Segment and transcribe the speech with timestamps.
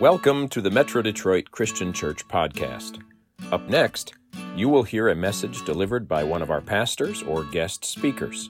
[0.00, 3.02] Welcome to the Metro Detroit Christian Church podcast.
[3.52, 4.14] Up next,
[4.56, 8.48] you will hear a message delivered by one of our pastors or guest speakers.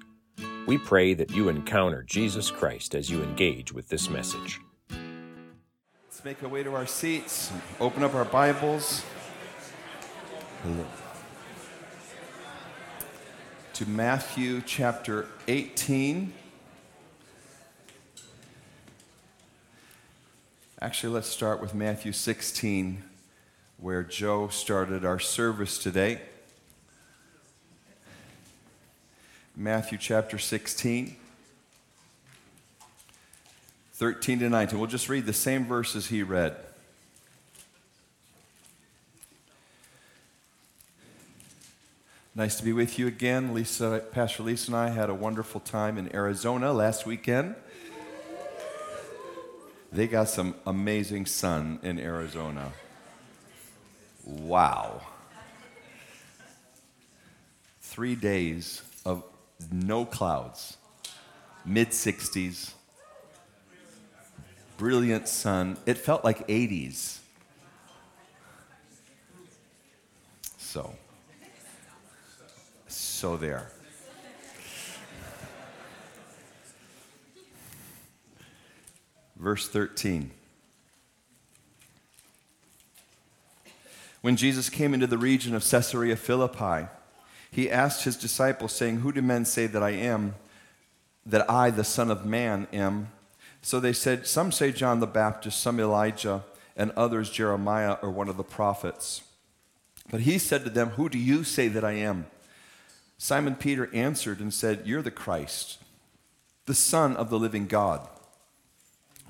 [0.69, 4.61] We pray that you encounter Jesus Christ as you engage with this message.
[4.91, 9.03] Let's make our way to our seats, open up our Bibles.
[13.73, 16.33] To Matthew chapter 18.
[20.83, 23.03] Actually, let's start with Matthew 16,
[23.77, 26.23] where Joe started our service today.
[29.55, 31.17] Matthew chapter 16,
[33.93, 34.79] 13 to 19.
[34.79, 36.57] We'll just read the same verses he read.
[42.35, 43.53] Nice to be with you again.
[43.53, 47.55] Lisa, Pastor Lisa and I had a wonderful time in Arizona last weekend.
[49.93, 52.73] They got some amazing sun in Arizona.
[54.25, 55.03] Wow.
[57.81, 59.25] Three days of
[59.73, 60.77] no clouds,
[61.65, 62.73] mid 60s,
[64.77, 65.77] brilliant sun.
[65.87, 67.19] It felt like 80s.
[70.57, 70.95] So,
[72.87, 73.73] so there.
[79.41, 80.31] Verse 13.
[84.21, 86.89] When Jesus came into the region of Caesarea Philippi,
[87.51, 90.35] he asked his disciples, saying, Who do men say that I am,
[91.25, 93.09] that I, the Son of Man, am?
[93.63, 96.45] So they said, Some say John the Baptist, some Elijah,
[96.77, 99.23] and others Jeremiah or one of the prophets.
[100.11, 102.27] But he said to them, Who do you say that I am?
[103.17, 105.79] Simon Peter answered and said, You're the Christ,
[106.67, 108.07] the Son of the living God.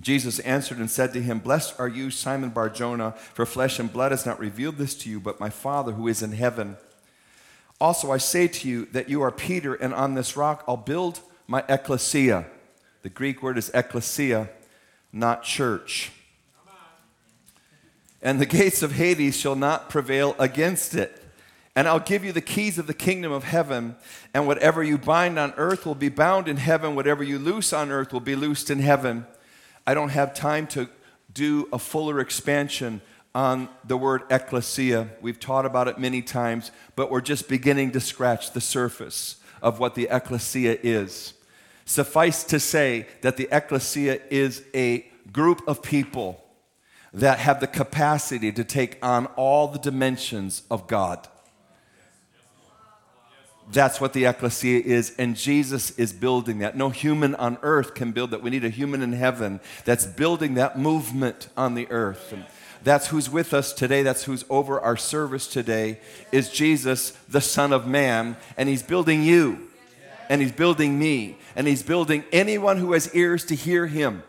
[0.01, 4.13] Jesus answered and said to him, Blessed are you, Simon Barjona, for flesh and blood
[4.13, 6.77] has not revealed this to you, but my Father who is in heaven.
[7.81, 11.21] Also, I say to you that you are Peter, and on this rock I'll build
[11.47, 12.47] my ecclesia.
[13.03, 14.51] The Greek word is ecclesia,
[15.13, 16.13] not church.
[18.23, 21.17] And the gates of Hades shall not prevail against it.
[21.75, 23.97] And I'll give you the keys of the kingdom of heaven,
[24.35, 27.91] and whatever you bind on earth will be bound in heaven, whatever you loose on
[27.91, 29.27] earth will be loosed in heaven.
[29.91, 30.89] I don't have time to
[31.35, 33.01] do a fuller expansion
[33.35, 35.09] on the word ecclesia.
[35.21, 39.81] We've taught about it many times, but we're just beginning to scratch the surface of
[39.81, 41.35] what the ecclesia is.
[41.87, 46.45] Suffice to say that the ecclesia is a group of people
[47.13, 51.27] that have the capacity to take on all the dimensions of God.
[53.73, 56.77] That's what the ecclesia is, and Jesus is building that.
[56.77, 58.43] No human on earth can build that.
[58.43, 62.33] We need a human in heaven that's building that movement on the earth.
[62.33, 62.47] And
[62.83, 64.03] that's who's with us today.
[64.03, 66.01] That's who's over our service today
[66.33, 69.69] is Jesus, the Son of Man, and he's building you,
[70.29, 74.25] and he's building me, and he's building anyone who has ears to hear him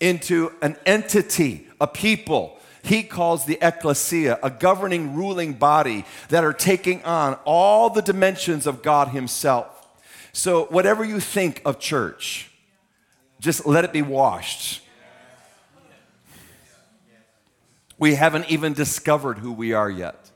[0.00, 6.52] into an entity, a people he calls the ecclesia, a governing, ruling body that are
[6.52, 9.66] taking on all the dimensions of God Himself.
[10.32, 12.50] So, whatever you think of church,
[13.40, 14.82] just let it be washed.
[17.98, 20.30] We haven't even discovered who we are yet.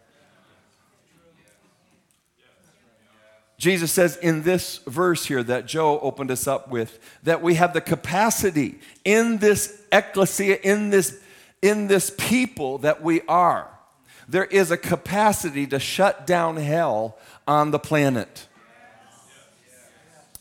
[3.58, 7.74] Jesus says in this verse here that Joe opened us up with that we have
[7.74, 11.20] the capacity in this ecclesia, in this
[11.62, 13.68] in this people that we are,
[14.28, 18.46] there is a capacity to shut down hell on the planet.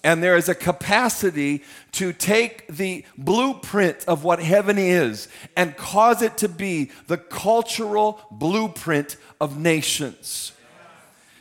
[0.01, 1.63] And there is a capacity
[1.93, 8.21] to take the blueprint of what heaven is and cause it to be the cultural
[8.31, 10.53] blueprint of nations.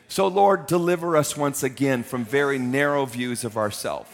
[0.09, 4.11] So, Lord, deliver us once again from very narrow views of ourselves.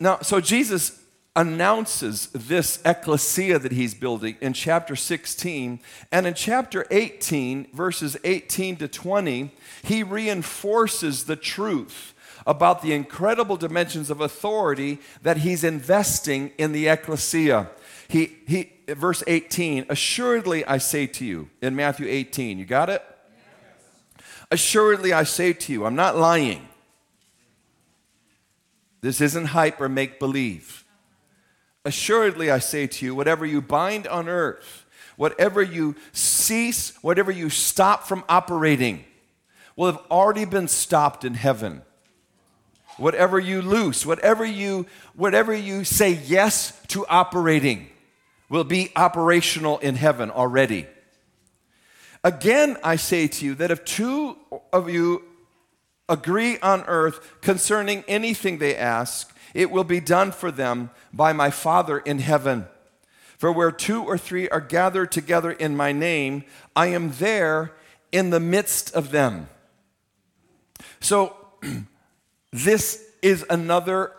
[0.00, 1.01] Now, so Jesus
[1.34, 5.80] announces this ecclesia that he's building in chapter 16.
[6.10, 9.50] And in chapter 18, verses 18 to 20,
[9.82, 12.14] he reinforces the truth
[12.46, 17.70] about the incredible dimensions of authority that he's investing in the ecclesia.
[18.08, 23.02] He, he, verse 18, assuredly I say to you, in Matthew 18, you got it?
[24.50, 26.68] Assuredly I say to you, I'm not lying.
[29.00, 30.81] This isn't hype or make believe.
[31.84, 34.84] Assuredly, I say to you, whatever you bind on earth,
[35.16, 39.04] whatever you cease, whatever you stop from operating,
[39.74, 41.82] will have already been stopped in heaven.
[42.96, 47.88] whatever you loose, whatever you, whatever you say yes to operating
[48.48, 50.86] will be operational in heaven already.
[52.24, 54.36] Again, I say to you that if two
[54.72, 55.22] of you
[56.08, 61.50] agree on earth concerning anything they ask, it will be done for them by my
[61.50, 62.66] Father in heaven.
[63.38, 66.44] For where two or three are gathered together in my name,
[66.76, 67.72] I am there
[68.12, 69.48] in the midst of them.
[71.00, 71.36] So,
[72.52, 74.12] this is another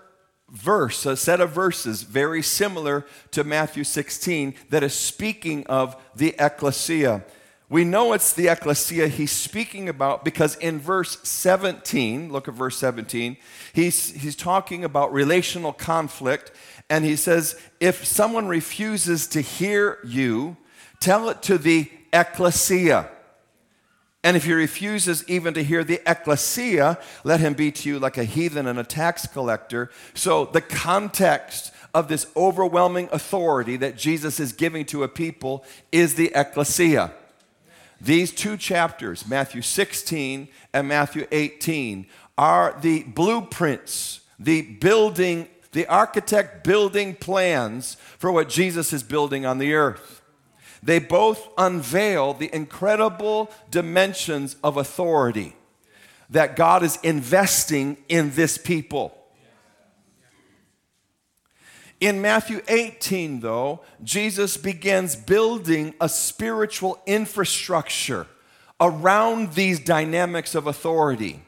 [0.50, 6.36] verse, a set of verses very similar to Matthew 16 that is speaking of the
[6.38, 7.24] ecclesia.
[7.74, 12.78] We know it's the ecclesia he's speaking about because in verse 17, look at verse
[12.78, 13.36] 17,
[13.74, 16.52] he's, he's talking about relational conflict,
[16.88, 20.56] and he says, If someone refuses to hear you,
[21.00, 23.10] tell it to the ecclesia.
[24.24, 28.20] And if he refuses even to hear the ecclesia, let him be to you like
[28.20, 29.90] a heathen and a tax collector.
[30.14, 36.14] So, the context of this overwhelming authority that Jesus is giving to a people is
[36.14, 37.14] the ecclesia.
[38.04, 42.06] These two chapters, Matthew 16 and Matthew 18,
[42.38, 49.58] are the blueprints, the building, the architect building plans for what Jesus is building on
[49.58, 50.22] the earth.
[50.84, 55.56] They both unveil the incredible dimensions of authority
[56.30, 59.18] that God is investing in this people.
[62.04, 68.28] In Matthew 18, though, Jesus begins building a spiritual infrastructure
[68.82, 71.44] around these dynamics of authority.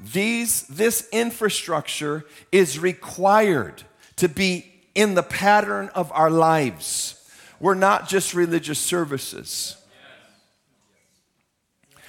[0.00, 3.82] These, this infrastructure is required
[4.16, 7.22] to be in the pattern of our lives.
[7.60, 9.76] We're not just religious services.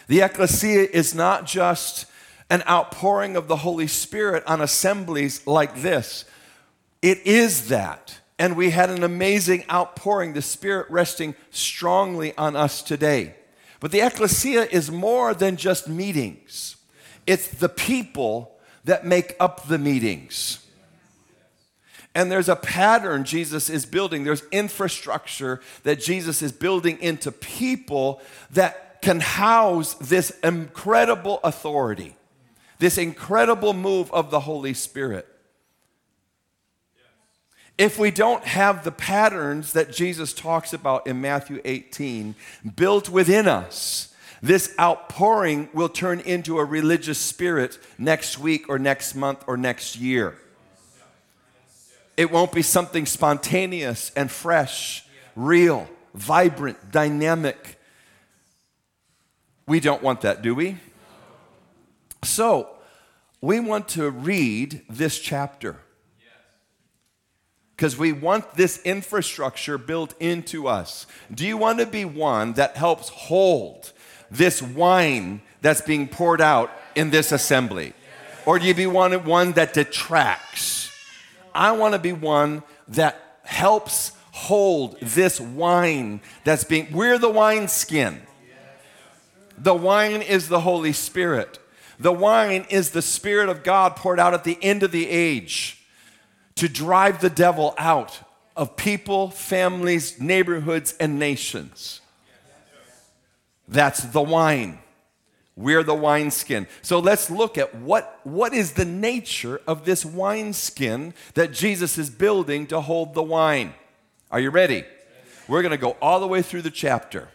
[0.07, 2.05] The ecclesia is not just
[2.49, 6.23] an outpouring of the Holy Spirit on assemblies like this.
[7.03, 8.21] It is that.
[8.39, 13.35] And we had an amazing outpouring, the Spirit resting strongly on us today.
[13.79, 16.77] But the ecclesia is more than just meetings,
[17.27, 20.65] it's the people that make up the meetings.
[22.15, 24.23] And there's a pattern Jesus is building.
[24.23, 28.21] There's infrastructure that Jesus is building into people
[28.51, 32.15] that can house this incredible authority,
[32.77, 35.27] this incredible move of the Holy Spirit.
[37.77, 42.35] If we don't have the patterns that Jesus talks about in Matthew 18
[42.75, 49.15] built within us, this outpouring will turn into a religious spirit next week or next
[49.15, 50.37] month or next year.
[52.15, 55.05] It won't be something spontaneous and fresh,
[55.35, 57.79] real, vibrant, dynamic.
[59.65, 60.77] We don't want that, do we?
[62.23, 62.69] So,
[63.41, 65.82] we want to read this chapter
[67.83, 71.05] because we want this infrastructure built into us.
[71.33, 73.91] Do you want to be one that helps hold
[74.31, 77.91] this wine that's being poured out in this assembly?
[78.45, 80.93] Or do you be one, one that detracts?
[81.53, 88.21] I want to be one that helps hold this wine that's being, we're the wineskin.
[89.57, 91.59] The wine is the Holy Spirit.
[91.99, 95.82] The wine is the Spirit of God poured out at the end of the age
[96.55, 98.19] to drive the devil out
[98.55, 102.01] of people, families, neighborhoods, and nations.
[103.67, 104.79] That's the wine.
[105.55, 106.67] We're the wineskin.
[106.81, 112.09] So let's look at what, what is the nature of this wineskin that Jesus is
[112.09, 113.73] building to hold the wine.
[114.31, 114.83] Are you ready?
[115.47, 117.27] We're going to go all the way through the chapter.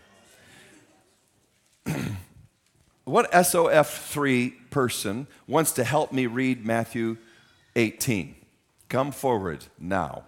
[3.04, 7.18] what SOF3 person wants to help me read Matthew
[7.76, 8.34] 18?
[8.88, 10.24] Come forward now.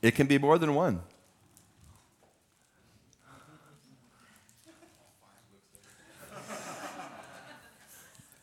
[0.00, 1.02] It can be more than one.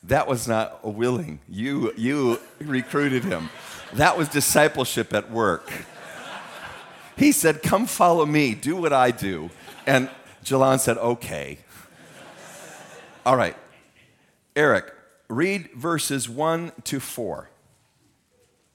[0.05, 1.39] That was not a willing.
[1.47, 3.49] You, you recruited him.
[3.93, 5.71] That was discipleship at work.
[7.15, 9.49] He said, Come follow me, do what I do.
[9.87, 10.09] And
[10.43, 11.59] Jalon said, Okay.
[13.25, 13.55] All right.
[14.55, 14.93] Eric,
[15.33, 17.49] read verses 1 to 4.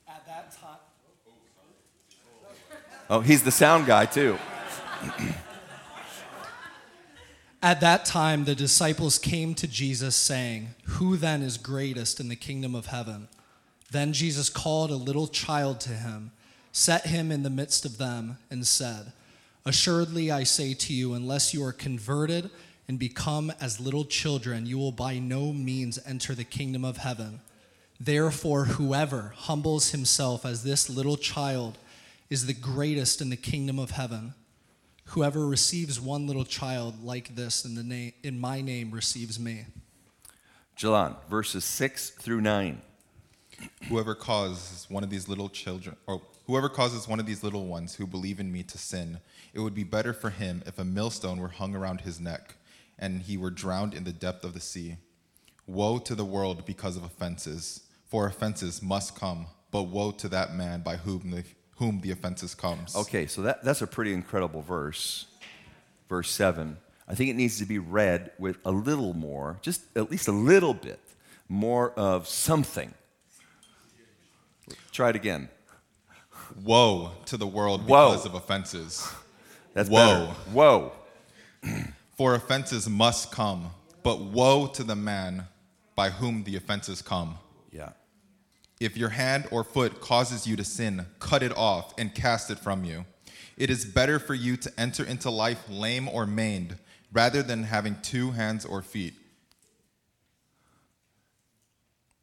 [0.06, 0.76] At that time.
[3.10, 4.38] Oh, he's the sound guy, too.
[7.62, 12.36] At that time, the disciples came to Jesus, saying, Who then is greatest in the
[12.36, 13.28] kingdom of heaven?
[13.90, 16.30] Then Jesus called a little child to him,
[16.70, 19.12] set him in the midst of them, and said,
[19.64, 22.50] Assuredly, I say to you, unless you are converted
[22.88, 27.40] and become as little children, you will by no means enter the kingdom of heaven.
[28.00, 31.76] Therefore, whoever humbles himself as this little child
[32.30, 34.33] is the greatest in the kingdom of heaven.
[35.07, 39.66] Whoever receives one little child like this in, the name, in my name receives me.
[40.78, 42.80] Jalan, verses 6 through 9.
[43.88, 47.97] Whoever causes one of these little children, or whoever causes one of these little ones
[47.97, 49.18] who believe in me to sin,
[49.52, 52.54] it would be better for him if a millstone were hung around his neck
[52.99, 54.97] and he were drowned in the depth of the sea.
[55.67, 60.55] Woe to the world because of offenses, for offenses must come, but woe to that
[60.55, 61.45] man by whom the,
[61.76, 62.97] whom the offenses comes.
[62.97, 65.26] Okay, so that, that's a pretty incredible verse,
[66.09, 66.78] verse 7.
[67.07, 70.33] I think it needs to be read with a little more, just at least a
[70.33, 71.00] little bit
[71.49, 72.93] more of something.
[74.93, 75.49] Try it again.
[76.62, 78.11] Woe to the world Woe.
[78.11, 79.07] because of offenses.
[79.75, 80.26] That's Whoa.
[80.26, 80.33] better.
[80.52, 80.93] Whoa.
[82.18, 83.70] For offenses must come,
[84.02, 85.46] but woe to the man
[85.94, 87.38] by whom the offenses come.
[87.70, 87.90] Yeah.
[88.80, 92.58] If your hand or foot causes you to sin, cut it off and cast it
[92.58, 93.04] from you.
[93.56, 96.76] It is better for you to enter into life lame or maimed
[97.12, 99.14] rather than having two hands or feet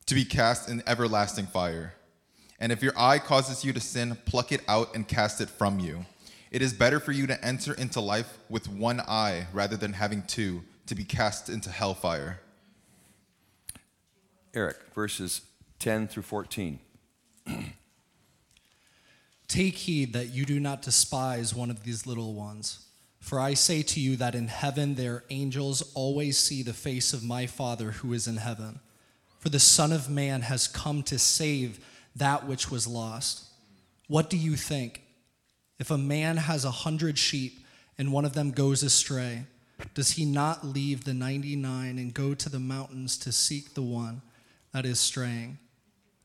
[0.08, 1.94] to be cast in everlasting fire.
[2.60, 5.80] And if your eye causes you to sin, pluck it out and cast it from
[5.80, 6.06] you.
[6.52, 10.24] It is better for you to enter into life with one eye rather than having
[10.24, 12.40] two to be cast into hellfire.
[14.54, 15.42] Eric, verses
[15.80, 16.80] 10 through 14.
[19.48, 22.86] Take heed that you do not despise one of these little ones.
[23.20, 27.24] For I say to you that in heaven their angels always see the face of
[27.24, 28.80] my Father who is in heaven.
[29.40, 31.80] For the Son of Man has come to save
[32.16, 33.46] that which was lost.
[34.08, 35.02] What do you think?
[35.80, 37.66] If a man has a hundred sheep
[37.98, 39.46] and one of them goes astray,
[39.94, 44.22] does he not leave the 99 and go to the mountains to seek the one
[44.72, 45.58] that is straying?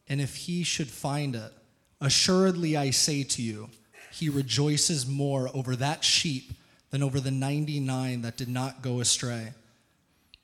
[0.09, 1.53] And if he should find it,
[2.01, 3.71] assuredly I say to you,
[4.13, 6.53] he rejoices more over that sheep
[6.91, 9.53] than over the 99 that did not go astray.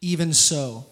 [0.00, 0.86] Even so,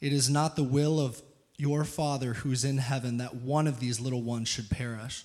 [0.00, 1.20] it is not the will of
[1.56, 5.24] your Father who's in heaven that one of these little ones should perish.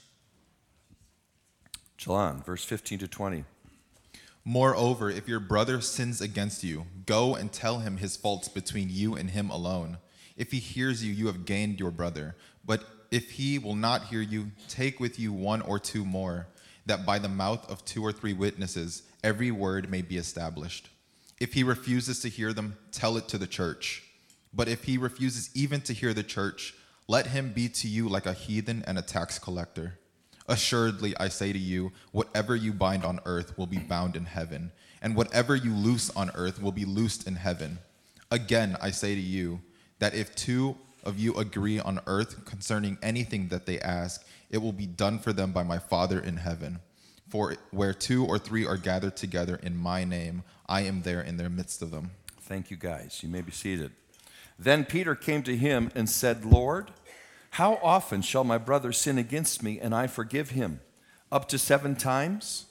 [1.98, 3.46] Jalan, verse 15 to 20.
[4.44, 9.16] Moreover, if your brother sins against you, go and tell him his faults between you
[9.16, 9.98] and him alone.
[10.38, 12.36] If he hears you, you have gained your brother.
[12.64, 16.48] But if he will not hear you, take with you one or two more,
[16.86, 20.90] that by the mouth of two or three witnesses every word may be established.
[21.40, 24.04] If he refuses to hear them, tell it to the church.
[24.54, 26.76] But if he refuses even to hear the church,
[27.08, 29.98] let him be to you like a heathen and a tax collector.
[30.48, 34.72] Assuredly, I say to you, whatever you bind on earth will be bound in heaven,
[35.02, 37.80] and whatever you loose on earth will be loosed in heaven.
[38.32, 39.62] Again, I say to you
[40.00, 44.72] that if two of you agree on earth concerning anything that they ask, it will
[44.72, 46.80] be done for them by my Father in heaven.
[47.30, 51.38] For where two or three are gathered together in my name, I am there in
[51.38, 52.12] their midst of them.
[52.42, 53.22] Thank you, guys.
[53.24, 53.92] You may be seated.
[54.58, 56.92] Then Peter came to him and said, Lord,
[57.56, 60.82] how often shall my brother sin against me and I forgive him?
[61.32, 62.66] Up to seven times?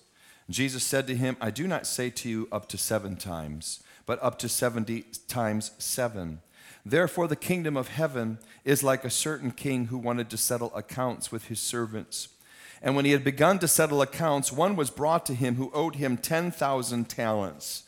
[0.50, 4.22] Jesus said to him, I do not say to you up to seven times, but
[4.22, 6.42] up to seventy times seven.
[6.84, 11.32] Therefore, the kingdom of heaven is like a certain king who wanted to settle accounts
[11.32, 12.28] with his servants.
[12.82, 15.94] And when he had begun to settle accounts, one was brought to him who owed
[15.94, 17.84] him 10,000 talents.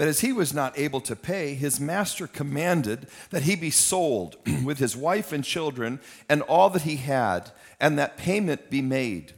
[0.00, 4.36] But as he was not able to pay, his master commanded that he be sold
[4.64, 9.34] with his wife and children and all that he had, and that payment be made.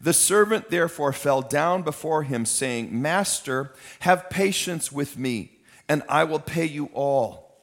[0.00, 5.58] The servant therefore fell down before him, saying, Master, have patience with me,
[5.88, 7.56] and I will pay you all.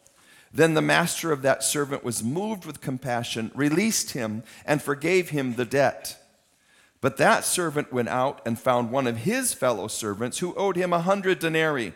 [0.54, 5.56] Then the master of that servant was moved with compassion, released him, and forgave him
[5.56, 6.22] the debt.
[7.00, 10.92] But that servant went out and found one of his fellow servants who owed him
[10.92, 11.94] a hundred denarii.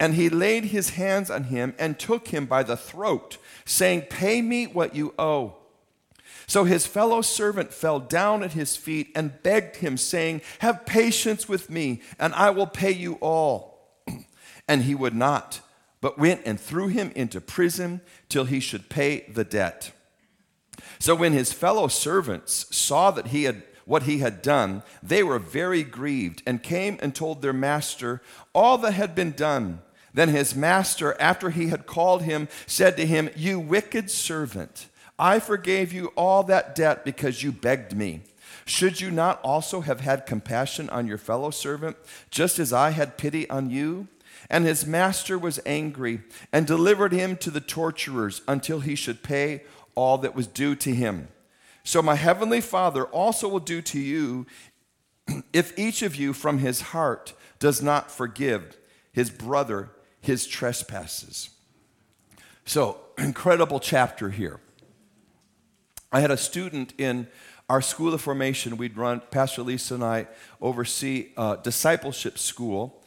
[0.00, 4.42] And he laid his hands on him and took him by the throat, saying, Pay
[4.42, 5.56] me what you owe.
[6.46, 11.48] So his fellow servant fell down at his feet and begged him, saying, Have patience
[11.48, 14.02] with me, and I will pay you all.
[14.68, 15.60] and he would not,
[16.00, 19.92] but went and threw him into prison till he should pay the debt.
[20.98, 25.38] So when his fellow servants saw that he had what he had done, they were
[25.38, 28.22] very grieved and came and told their master
[28.52, 29.80] all that had been done.
[30.12, 34.88] Then his master, after he had called him, said to him, You wicked servant,
[35.18, 38.22] I forgave you all that debt because you begged me.
[38.64, 41.96] Should you not also have had compassion on your fellow servant,
[42.30, 44.08] just as I had pity on you?
[44.48, 46.20] And his master was angry
[46.52, 49.62] and delivered him to the torturers until he should pay
[49.94, 51.28] all that was due to him.
[51.84, 54.46] So my heavenly Father also will do to you
[55.52, 58.76] if each of you from his heart does not forgive
[59.12, 59.90] his brother
[60.24, 61.50] his trespasses.
[62.64, 64.58] So, incredible chapter here.
[66.10, 67.28] I had a student in
[67.68, 68.76] our school of formation.
[68.76, 70.28] We'd run, Pastor Lisa and I
[70.60, 73.02] oversee a discipleship school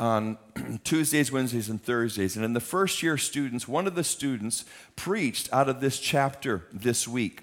[0.00, 0.38] on
[0.84, 2.34] Tuesdays, Wednesdays, and Thursdays.
[2.34, 4.64] And in the first year students, one of the students
[4.96, 7.42] preached out of this chapter this week.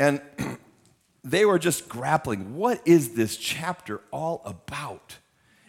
[0.00, 0.20] And
[1.22, 5.18] they were just grappling what is this chapter all about?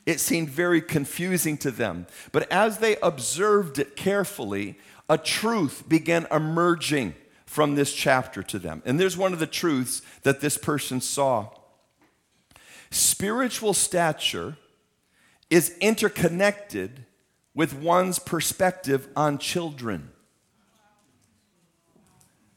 [0.08, 2.08] It seemed very confusing to them.
[2.32, 7.14] But as they observed it carefully, a truth began emerging
[7.46, 8.82] from this chapter to them.
[8.86, 11.50] And there's one of the truths that this person saw
[12.90, 14.58] spiritual stature
[15.50, 17.06] is interconnected
[17.54, 20.11] with one's perspective on children.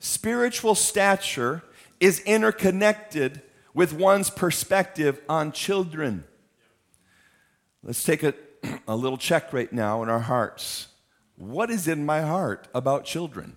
[0.05, 1.63] Spiritual stature
[1.99, 3.41] is interconnected
[3.73, 6.25] with one's perspective on children.
[7.83, 8.35] Let's take a,
[8.87, 10.89] a little check right now in our hearts.
[11.37, 13.57] What is in my heart about children?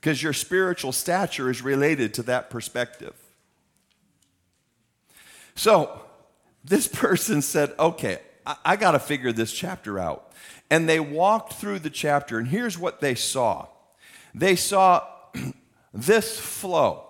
[0.00, 3.14] Because your spiritual stature is related to that perspective.
[5.54, 6.02] So,
[6.64, 10.32] this person said, Okay, I, I got to figure this chapter out.
[10.68, 13.68] And they walked through the chapter, and here's what they saw
[14.34, 15.06] they saw
[15.94, 17.06] this flow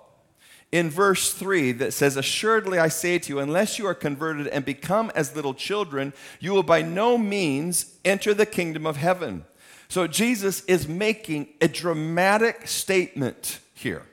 [0.73, 4.65] in verse 3 that says, Assuredly I say to you, unless you are converted and
[4.65, 9.45] become as little children, you will by no means enter the kingdom of heaven.
[9.89, 14.07] So Jesus is making a dramatic statement here.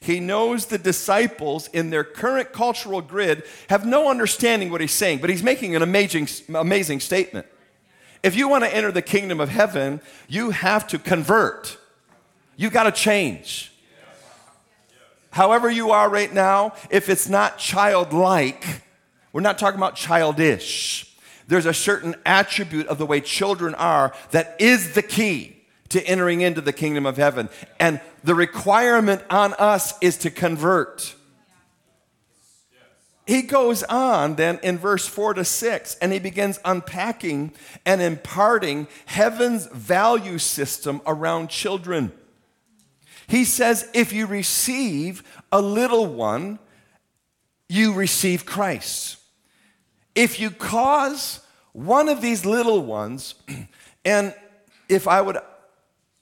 [0.00, 5.18] He knows the disciples in their current cultural grid have no understanding what he's saying,
[5.18, 7.46] but he's making an amazing, amazing statement.
[8.22, 11.76] If you want to enter the kingdom of heaven, you have to convert.
[12.56, 13.72] You got to change
[15.32, 18.82] however you are right now, if it's not childlike,
[19.32, 21.16] we're not talking about childish.
[21.48, 25.56] There's a certain attribute of the way children are that is the key
[25.88, 27.48] to entering into the kingdom of heaven.
[27.80, 31.14] And the requirement on us is to convert.
[33.26, 37.52] He goes on then in verse 4 to 6, and he begins unpacking
[37.86, 42.12] and imparting heaven's value system around children.
[43.32, 46.58] He says, if you receive a little one,
[47.66, 49.16] you receive Christ.
[50.14, 51.40] If you cause
[51.72, 53.34] one of these little ones,
[54.04, 54.34] and
[54.86, 55.38] if I would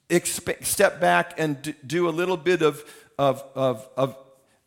[0.09, 2.85] expe- step back and do a little bit of,
[3.19, 4.17] of, of, of,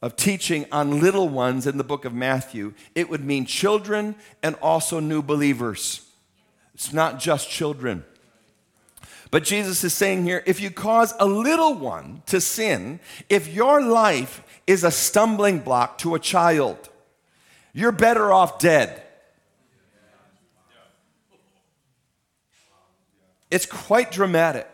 [0.01, 4.55] of teaching on little ones in the book of Matthew, it would mean children and
[4.55, 6.05] also new believers.
[6.73, 8.03] It's not just children.
[9.33, 13.81] But Jesus is saying here if you cause a little one to sin, if your
[13.81, 16.77] life is a stumbling block to a child,
[17.73, 19.01] you're better off dead.
[23.49, 24.69] It's quite dramatic.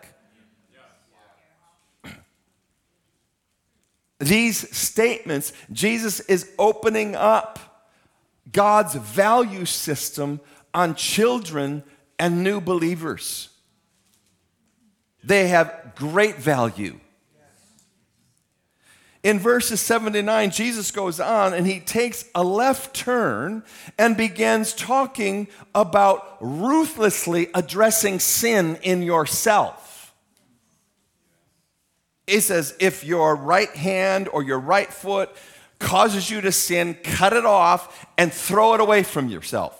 [4.19, 7.87] These statements, Jesus is opening up
[8.51, 10.41] God's value system
[10.73, 11.81] on children
[12.19, 13.55] and new believers.
[15.23, 16.99] They have great value.
[19.21, 23.63] In verses 7 to 9, Jesus goes on and he takes a left turn
[23.97, 30.13] and begins talking about ruthlessly addressing sin in yourself.
[32.27, 35.31] He says, if your right hand or your right foot
[35.79, 39.75] causes you to sin, cut it off and throw it away from yourself.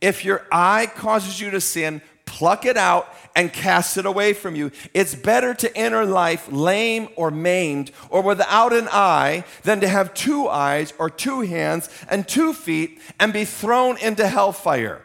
[0.00, 4.56] If your eye causes you to sin, pluck it out and cast it away from
[4.56, 4.72] you.
[4.94, 10.14] It's better to enter life lame or maimed or without an eye than to have
[10.14, 15.02] two eyes or two hands and two feet and be thrown into hellfire.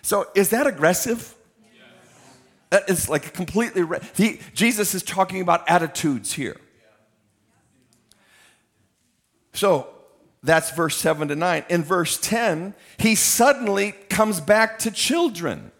[0.00, 1.36] So, is that aggressive?
[2.70, 3.82] That is like completely.
[3.82, 4.00] Re-
[4.54, 6.56] Jesus is talking about attitudes here.
[9.52, 9.88] So,
[10.42, 11.64] that's verse 7 to 9.
[11.68, 15.71] In verse 10, he suddenly comes back to children.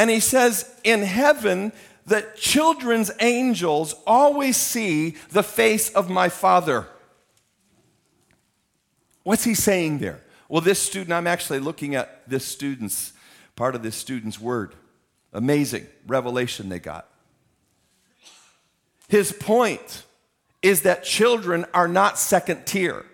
[0.00, 1.72] And he says, in heaven,
[2.06, 6.86] that children's angels always see the face of my Father.
[9.24, 10.22] What's he saying there?
[10.48, 13.12] Well, this student, I'm actually looking at this student's,
[13.56, 14.74] part of this student's word.
[15.34, 17.06] Amazing revelation they got.
[19.06, 20.04] His point
[20.62, 23.04] is that children are not second tier.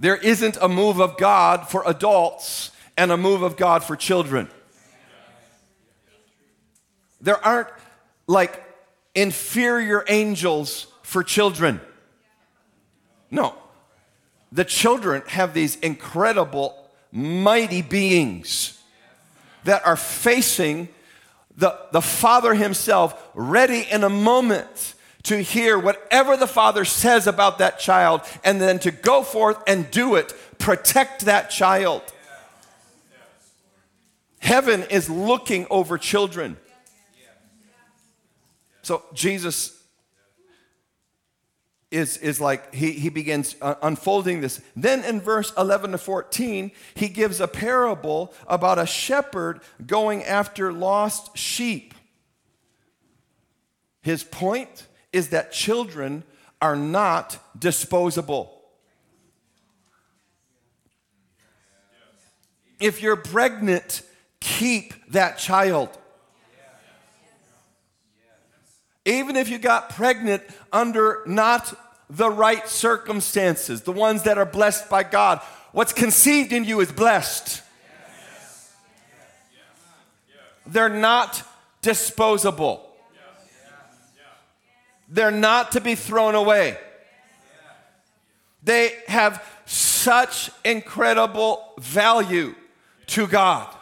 [0.00, 4.48] There isn't a move of God for adults and a move of God for children.
[7.20, 7.68] There aren't
[8.26, 8.64] like
[9.14, 11.82] inferior angels for children.
[13.30, 13.54] No.
[14.50, 16.74] The children have these incredible,
[17.12, 18.80] mighty beings
[19.64, 20.88] that are facing
[21.58, 27.58] the, the Father Himself, ready in a moment to hear whatever the Father says about
[27.58, 32.02] that child and then to go forth and do it, protect that child.
[34.38, 36.56] Heaven is looking over children.
[38.82, 39.80] So Jesus
[41.90, 44.60] is, is like, he, he begins uh, unfolding this.
[44.74, 50.72] Then in verse 11 to 14, he gives a parable about a shepherd going after
[50.72, 51.94] lost sheep.
[54.00, 56.24] His point is that children
[56.60, 58.56] are not disposable.
[62.78, 64.02] If you're pregnant,
[64.40, 65.90] keep that child.
[69.04, 70.42] Even if you got pregnant
[70.72, 71.74] under not
[72.08, 75.40] the right circumstances, the ones that are blessed by God,
[75.72, 77.62] what's conceived in you is blessed.
[80.66, 81.42] They're not
[81.82, 82.89] disposable.
[85.10, 86.78] They're not to be thrown away.
[88.62, 92.54] They have such incredible value
[93.08, 93.74] to God.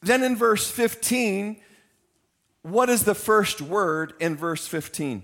[0.00, 1.56] Then in verse 15,
[2.62, 5.22] what is the first word in verse 15?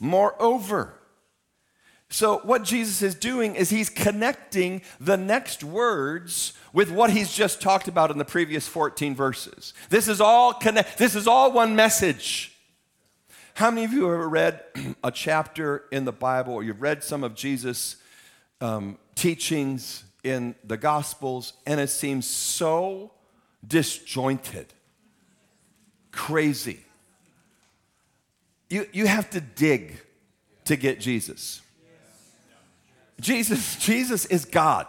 [0.00, 0.94] Moreover.
[2.14, 7.60] So, what Jesus is doing is he's connecting the next words with what he's just
[7.60, 9.74] talked about in the previous 14 verses.
[9.90, 12.56] This is all connect, this is all one message.
[13.54, 14.60] How many of you have ever read
[15.02, 17.96] a chapter in the Bible or you've read some of Jesus'
[18.60, 23.10] um, teachings in the Gospels and it seems so
[23.66, 24.66] disjointed,
[26.12, 26.78] crazy.
[28.70, 30.00] You, you have to dig
[30.66, 31.60] to get Jesus.
[33.20, 34.86] Jesus, Jesus is God.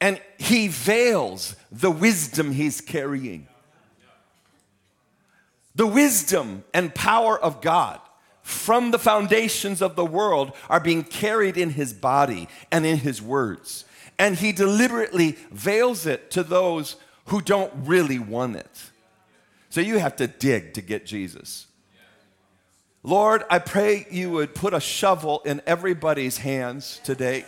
[0.00, 3.48] And he veils the wisdom he's carrying.
[5.74, 8.00] The wisdom and power of God
[8.42, 13.22] from the foundations of the world are being carried in his body and in his
[13.22, 13.84] words.
[14.18, 18.90] And he deliberately veils it to those who don't really want it.
[19.70, 21.66] So you have to dig to get Jesus.
[23.06, 27.44] Lord, I pray you would put a shovel in everybody's hands today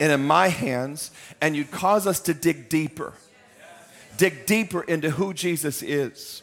[0.00, 3.12] and in my hands, and you'd cause us to dig deeper.
[4.16, 6.42] Dig deeper into who Jesus is.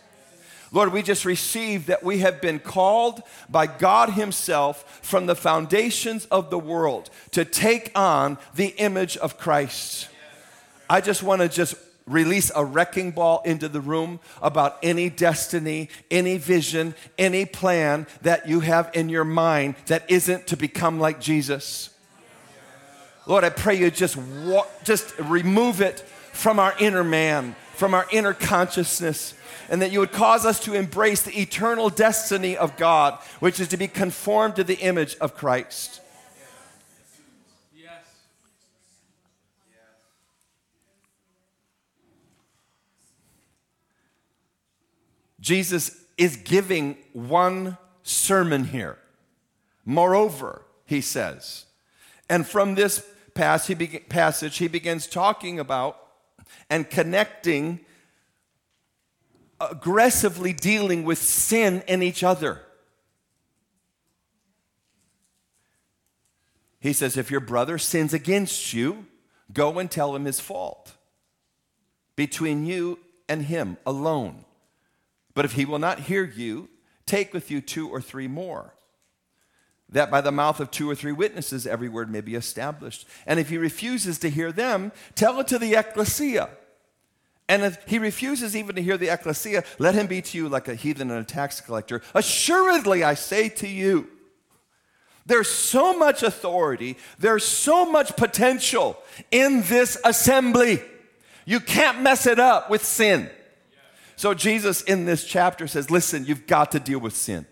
[0.71, 6.25] Lord, we just received that we have been called by God Himself from the foundations
[6.25, 10.09] of the world to take on the image of Christ.
[10.87, 11.73] I just want to just
[12.05, 18.47] release a wrecking ball into the room about any destiny, any vision, any plan that
[18.47, 21.89] you have in your mind that isn't to become like Jesus.
[23.25, 24.17] Lord, I pray you just
[24.83, 25.99] just remove it
[26.33, 29.33] from our inner man, from our inner consciousness
[29.69, 33.69] and that you would cause us to embrace the eternal destiny of God, which is
[33.69, 36.01] to be conformed to the image of Christ.
[45.43, 48.97] Jesus is giving one sermon here.
[49.83, 51.65] Moreover, he says,
[52.29, 55.97] and from this passage, he begins talking about
[56.69, 57.81] and connecting
[59.59, 62.61] aggressively dealing with sin in each other.
[66.79, 69.07] He says, if your brother sins against you,
[69.51, 70.93] go and tell him his fault
[72.15, 74.45] between you and him alone.
[75.33, 76.69] But if he will not hear you,
[77.05, 78.73] take with you two or three more,
[79.89, 83.07] that by the mouth of two or three witnesses every word may be established.
[83.25, 86.49] And if he refuses to hear them, tell it to the ecclesia.
[87.49, 90.67] And if he refuses even to hear the ecclesia, let him be to you like
[90.67, 92.01] a heathen and a tax collector.
[92.15, 94.07] Assuredly, I say to you,
[95.25, 98.97] there's so much authority, there's so much potential
[99.31, 100.81] in this assembly.
[101.45, 103.29] You can't mess it up with sin.
[104.23, 107.45] So, Jesus in this chapter says, Listen, you've got to deal with sin.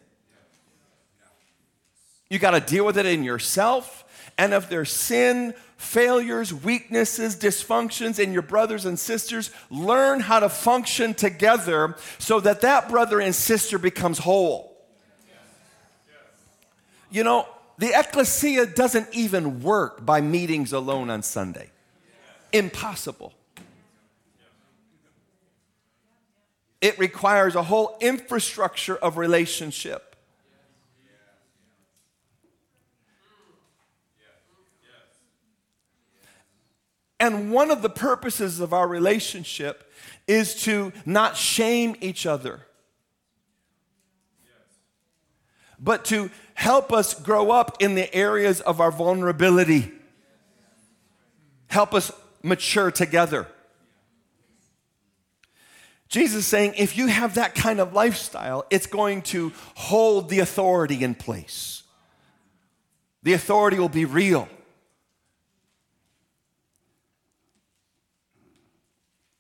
[2.30, 4.06] You got to deal with it in yourself.
[4.38, 10.48] And if there's sin failures, weaknesses, dysfunctions in your brothers and sisters, learn how to
[10.48, 14.74] function together so that that brother and sister becomes whole.
[17.10, 21.70] You know, the ecclesia doesn't even work by meetings alone on Sunday.
[22.54, 23.34] Impossible.
[26.82, 30.16] It requires a whole infrastructure of relationship.
[37.20, 39.94] And one of the purposes of our relationship
[40.28, 42.66] is to not shame each other,
[45.80, 49.92] but to help us grow up in the areas of our vulnerability,
[51.68, 53.46] help us mature together.
[56.12, 60.40] Jesus is saying if you have that kind of lifestyle, it's going to hold the
[60.40, 61.84] authority in place.
[63.24, 64.50] The authority will be real.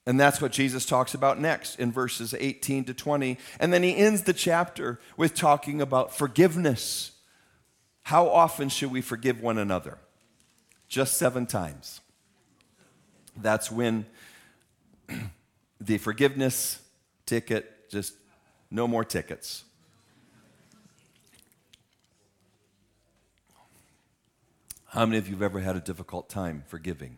[0.05, 3.38] And that's what Jesus talks about next in verses 18 to 20.
[3.60, 7.12] And then he ends the chapter with talking about forgiveness.
[8.03, 9.97] How often should we forgive one another?
[10.88, 11.99] Just seven times.
[13.36, 14.05] That's when
[15.81, 16.79] the forgiveness
[17.25, 18.13] ticket, just
[18.69, 19.63] no more tickets.
[24.85, 27.17] How many of you have ever had a difficult time forgiving?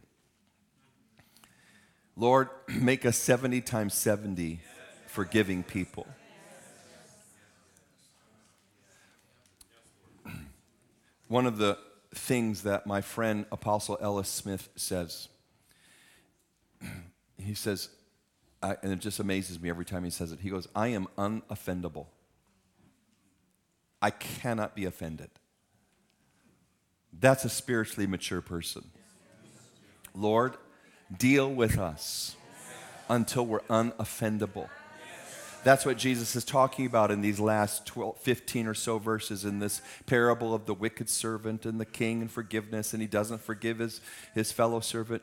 [2.15, 4.61] Lord, make us 70 times 70
[5.07, 6.07] forgiving people.
[11.27, 11.77] One of the
[12.15, 15.27] things that my friend Apostle Ellis Smith says,
[17.37, 17.89] he says,
[18.63, 20.39] I, and it just amazes me every time he says it.
[20.39, 22.07] He goes, I am unoffendable.
[24.01, 25.29] I cannot be offended.
[27.19, 28.85] That's a spiritually mature person.
[30.15, 30.55] Lord,
[31.15, 32.35] deal with us
[33.09, 34.69] until we're unoffendable.
[35.63, 39.59] That's what Jesus is talking about in these last 12, 15 or so verses in
[39.59, 43.79] this parable of the wicked servant and the king and forgiveness, and he doesn't forgive
[43.79, 44.01] his,
[44.33, 45.21] his fellow servant.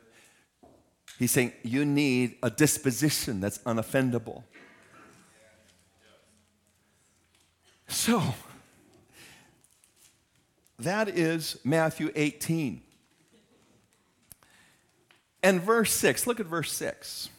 [1.21, 4.41] He's saying you need a disposition that's unoffendable.
[7.87, 8.33] So,
[10.79, 12.81] that is Matthew 18.
[15.43, 17.29] And verse 6, look at verse 6.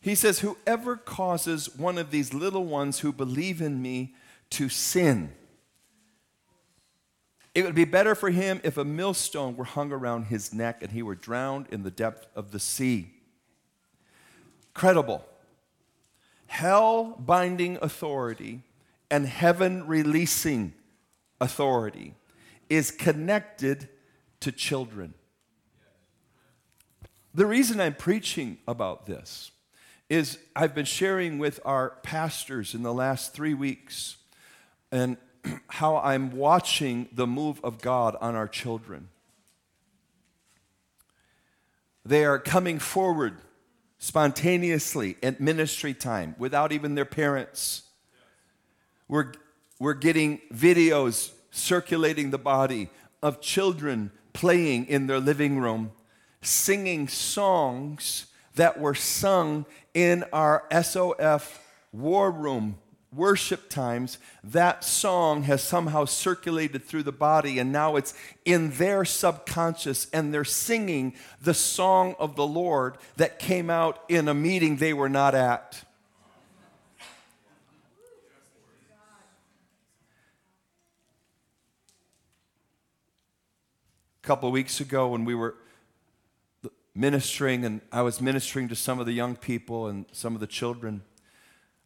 [0.00, 4.14] He says, Whoever causes one of these little ones who believe in me
[4.50, 5.32] to sin,
[7.54, 10.90] it would be better for him if a millstone were hung around his neck and
[10.90, 13.10] he were drowned in the depth of the sea.
[14.74, 15.24] Credible.
[16.46, 18.62] Hell binding authority
[19.10, 20.74] and heaven releasing
[21.40, 22.14] authority
[22.68, 23.88] is connected
[24.40, 25.14] to children.
[27.34, 29.52] The reason I'm preaching about this
[30.08, 34.16] is I've been sharing with our pastors in the last three weeks
[34.92, 35.16] and
[35.68, 39.08] how I'm watching the move of God on our children.
[42.04, 43.38] They are coming forward
[43.98, 47.82] spontaneously at ministry time without even their parents.
[49.08, 49.32] We're,
[49.78, 52.90] we're getting videos circulating the body
[53.22, 55.92] of children playing in their living room,
[56.42, 58.26] singing songs
[58.56, 61.60] that were sung in our SOF
[61.92, 62.76] war room
[63.16, 69.04] worship times, that song has somehow circulated through the body, and now it's in their
[69.04, 74.76] subconscious, and they're singing the song of the Lord that came out in a meeting
[74.76, 75.84] they were not at.
[84.22, 85.54] A couple of weeks ago, when we were
[86.94, 90.46] ministering, and I was ministering to some of the young people and some of the
[90.46, 91.02] children.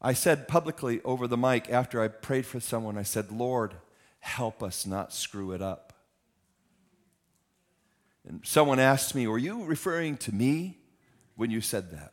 [0.01, 3.75] I said publicly over the mic after I prayed for someone, I said, Lord,
[4.21, 5.93] help us not screw it up.
[8.27, 10.79] And someone asked me, Were you referring to me
[11.35, 12.13] when you said that?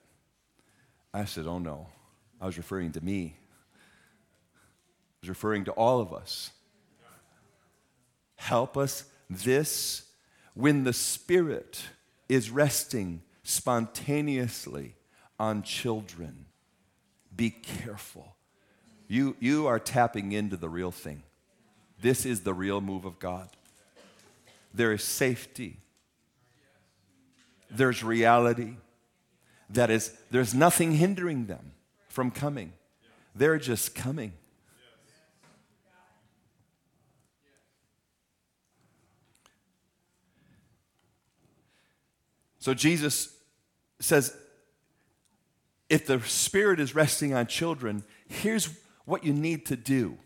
[1.13, 1.87] I said, Oh no,
[2.41, 3.35] I was referring to me.
[3.75, 6.51] I was referring to all of us.
[8.35, 10.03] Help us this
[10.53, 11.83] when the Spirit
[12.29, 14.95] is resting spontaneously
[15.39, 16.45] on children.
[17.35, 18.35] Be careful.
[19.07, 21.23] You, you are tapping into the real thing.
[22.01, 23.49] This is the real move of God.
[24.73, 25.77] There is safety.
[27.69, 28.75] There's reality.
[29.69, 31.73] That is, there's nothing hindering them
[32.09, 32.73] from coming.
[33.35, 34.33] They're just coming.
[42.59, 43.31] So Jesus
[43.99, 44.35] says,
[45.89, 48.69] if the Spirit is resting on children, here's
[49.05, 50.17] what you need to do.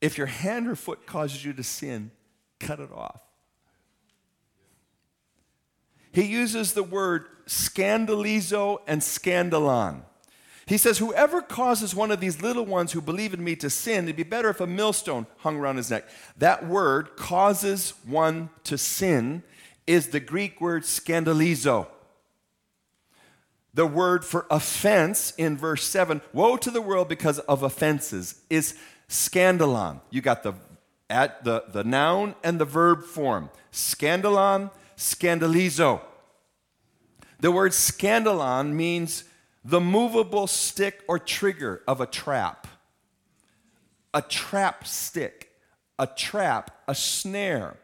[0.00, 2.10] If your hand or foot causes you to sin,
[2.58, 3.20] cut it off.
[6.12, 10.02] He uses the word scandalizo and scandalon.
[10.66, 14.04] He says, Whoever causes one of these little ones who believe in me to sin,
[14.04, 16.08] it'd be better if a millstone hung around his neck.
[16.36, 19.44] That word, causes one to sin,
[19.86, 21.86] is the Greek word scandalizo.
[23.76, 28.74] The word for offense in verse 7, woe to the world because of offenses, is
[29.06, 30.00] scandalon.
[30.08, 30.54] You got the,
[31.10, 33.50] at the, the noun and the verb form.
[33.70, 36.00] Scandalon, scandalizo.
[37.38, 39.24] The word scandalon means
[39.62, 42.66] the movable stick or trigger of a trap.
[44.14, 45.50] A trap stick,
[45.98, 47.76] a trap, a snare.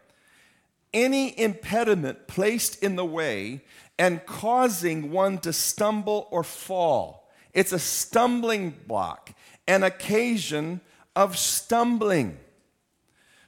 [0.94, 3.60] Any impediment placed in the way
[3.98, 7.30] and causing one to stumble or fall.
[7.52, 9.32] It's a stumbling block,
[9.66, 10.80] an occasion
[11.14, 12.38] of stumbling.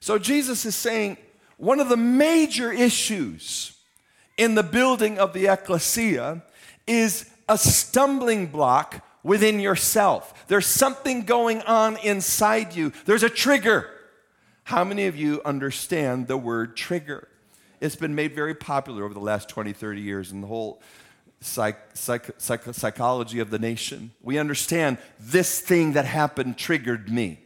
[0.00, 1.16] So Jesus is saying
[1.56, 3.76] one of the major issues
[4.36, 6.42] in the building of the ecclesia
[6.86, 10.46] is a stumbling block within yourself.
[10.48, 13.90] There's something going on inside you, there's a trigger.
[14.64, 17.28] How many of you understand the word trigger?
[17.84, 20.80] It's been made very popular over the last 20, 30 years in the whole
[21.42, 24.12] psych, psych, psych, psychology of the nation.
[24.22, 27.40] We understand this thing that happened triggered me.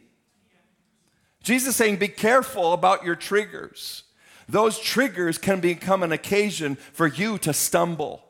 [1.43, 4.03] Jesus is saying, be careful about your triggers.
[4.47, 8.23] Those triggers can become an occasion for you to stumble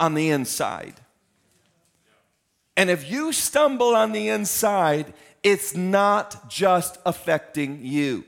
[0.00, 0.94] on the inside.
[2.76, 8.24] And if you stumble on the inside, it's not just affecting you.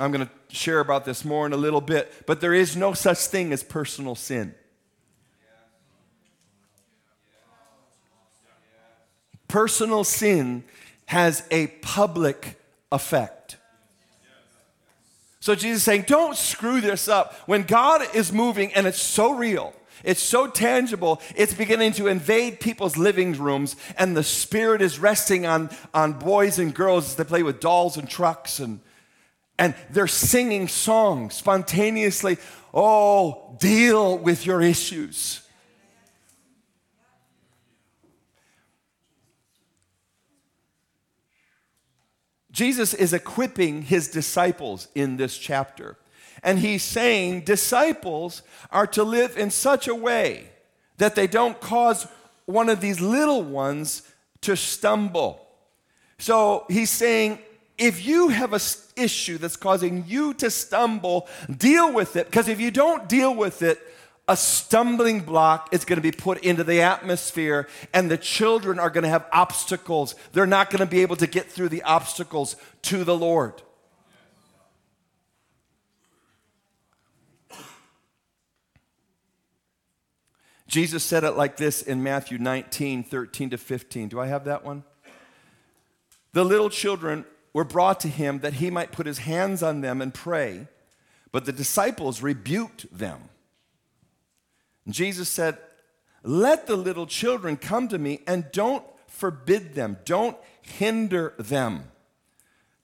[0.00, 2.94] I'm going to share about this more in a little bit, but there is no
[2.94, 4.54] such thing as personal sin.
[9.46, 10.64] Personal sin
[11.06, 12.58] has a public
[12.90, 13.58] effect.
[15.40, 17.34] So Jesus is saying, don't screw this up.
[17.46, 22.60] When God is moving and it's so real, it's so tangible, it's beginning to invade
[22.60, 27.24] people's living rooms, and the Spirit is resting on, on boys and girls as they
[27.24, 28.80] play with dolls and trucks, and,
[29.60, 32.38] and they're singing songs spontaneously.
[32.72, 35.42] Oh, deal with your issues.
[42.50, 45.98] Jesus is equipping his disciples in this chapter.
[46.42, 50.48] And he's saying disciples are to live in such a way
[50.96, 52.06] that they don't cause
[52.46, 55.46] one of these little ones to stumble.
[56.18, 57.40] So he's saying
[57.80, 58.60] if you have an
[58.94, 62.26] issue that's causing you to stumble, deal with it.
[62.26, 63.80] Because if you don't deal with it,
[64.28, 68.90] a stumbling block is going to be put into the atmosphere, and the children are
[68.90, 70.14] going to have obstacles.
[70.32, 73.62] They're not going to be able to get through the obstacles to the Lord.
[80.68, 84.08] Jesus said it like this in Matthew 19, 13 to 15.
[84.08, 84.84] Do I have that one?
[86.32, 90.00] The little children were brought to him that he might put his hands on them
[90.00, 90.68] and pray,
[91.32, 93.28] but the disciples rebuked them.
[94.88, 95.58] Jesus said,
[96.22, 101.84] Let the little children come to me and don't forbid them, don't hinder them,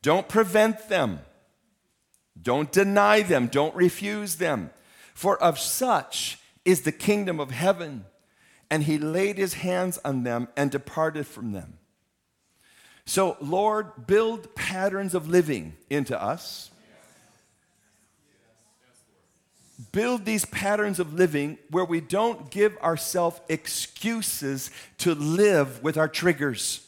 [0.03, 1.21] don't prevent them,
[2.41, 4.71] don't deny them, don't refuse them.
[5.15, 8.05] For of such is the kingdom of heaven.
[8.71, 11.76] And he laid his hands on them and departed from them.
[13.07, 16.71] So, Lord, build patterns of living into us
[19.93, 26.09] build these patterns of living where we don't give ourselves excuses to live with our
[26.09, 26.87] triggers.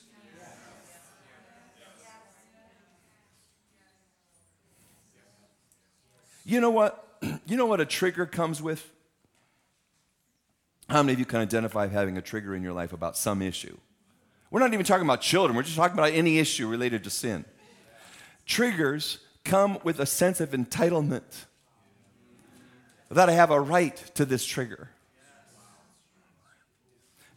[6.45, 7.05] You know what?
[7.47, 8.89] You know what a trigger comes with?
[10.89, 13.77] How many of you can identify having a trigger in your life about some issue?
[14.51, 17.45] We're not even talking about children, we're just talking about any issue related to sin.
[18.47, 21.45] Triggers come with a sense of entitlement
[23.11, 24.91] that I have a right to this trigger.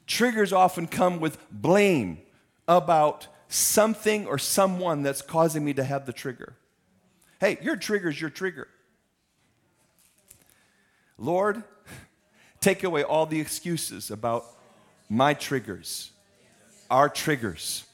[0.07, 2.19] Triggers often come with blame
[2.67, 6.55] about something or someone that's causing me to have the trigger.
[7.39, 8.67] Hey, your trigger is your trigger.
[11.17, 11.63] Lord,
[12.59, 14.45] take away all the excuses about
[15.09, 16.10] my triggers,
[16.91, 17.85] our triggers.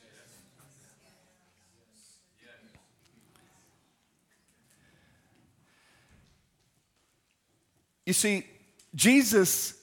[8.07, 8.47] You see,
[8.95, 9.75] Jesus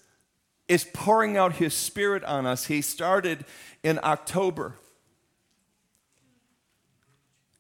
[0.67, 2.67] is pouring out his spirit on us.
[2.67, 3.45] He started
[3.83, 4.75] in October.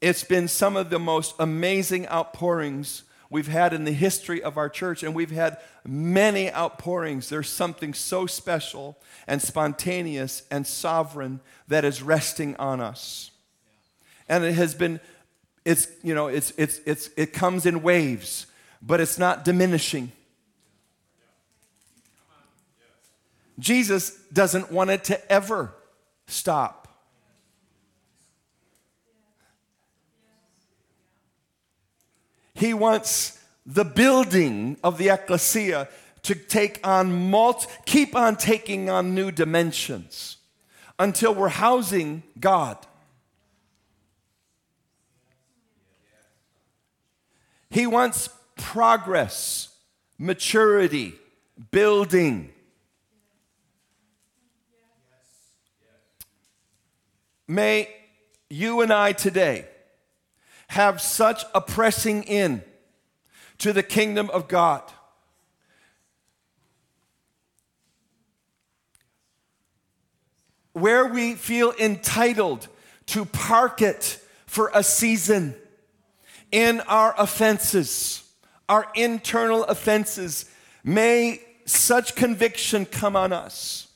[0.00, 4.68] It's been some of the most amazing outpourings we've had in the history of our
[4.68, 7.28] church, and we've had many outpourings.
[7.28, 13.30] There's something so special and spontaneous and sovereign that is resting on us.
[14.28, 15.00] And it has been,
[15.64, 18.46] it's, you know, it's, it's, it's, it comes in waves,
[18.80, 20.12] but it's not diminishing.
[23.58, 25.72] Jesus doesn't want it to ever
[26.26, 26.83] stop.
[32.64, 35.86] He wants the building of the ecclesia
[36.22, 40.38] to take on multi, keep on taking on new dimensions
[40.98, 42.78] until we're housing God.
[47.68, 49.68] He wants progress,
[50.18, 51.16] maturity,
[51.70, 52.50] building.
[57.46, 57.94] May
[58.48, 59.66] you and I today
[60.74, 62.62] have such a pressing in
[63.58, 64.82] to the kingdom of God.
[70.72, 72.66] Where we feel entitled
[73.06, 75.54] to park it for a season
[76.50, 78.28] in our offenses,
[78.68, 80.50] our internal offenses,
[80.82, 83.88] may such conviction come on us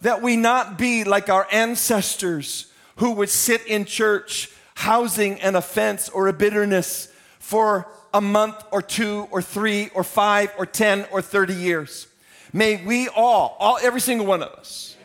[0.00, 6.08] that we not be like our ancestors who would sit in church housing an offense
[6.08, 7.08] or a bitterness
[7.38, 12.06] for a month or two or three or five or 10 or 30 years.
[12.52, 14.96] May we all, all every single one of us,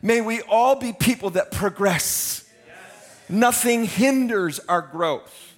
[0.00, 2.48] may we all be people that progress.
[3.28, 5.54] Nothing hinders our growth.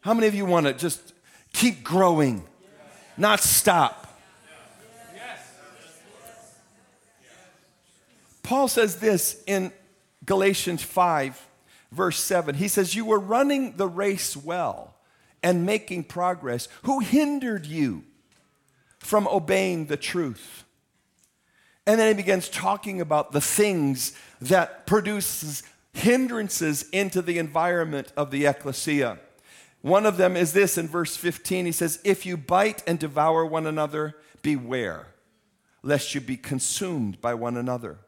[0.00, 1.12] How many of you want to just
[1.52, 2.44] keep growing,
[3.16, 4.04] not stop?
[8.42, 9.72] Paul says this in
[10.24, 11.45] Galatians 5
[11.96, 12.54] verse 7.
[12.54, 14.94] He says, You were running the race well
[15.42, 16.68] and making progress.
[16.82, 18.04] Who hindered you
[18.98, 20.64] from obeying the truth?
[21.86, 28.30] And then he begins talking about the things that produces hindrances into the environment of
[28.30, 29.18] the ecclesia.
[29.82, 31.66] One of them is this in verse 15.
[31.66, 35.06] He says, If you bite and devour one another, beware,
[35.82, 37.98] lest you be consumed by one another.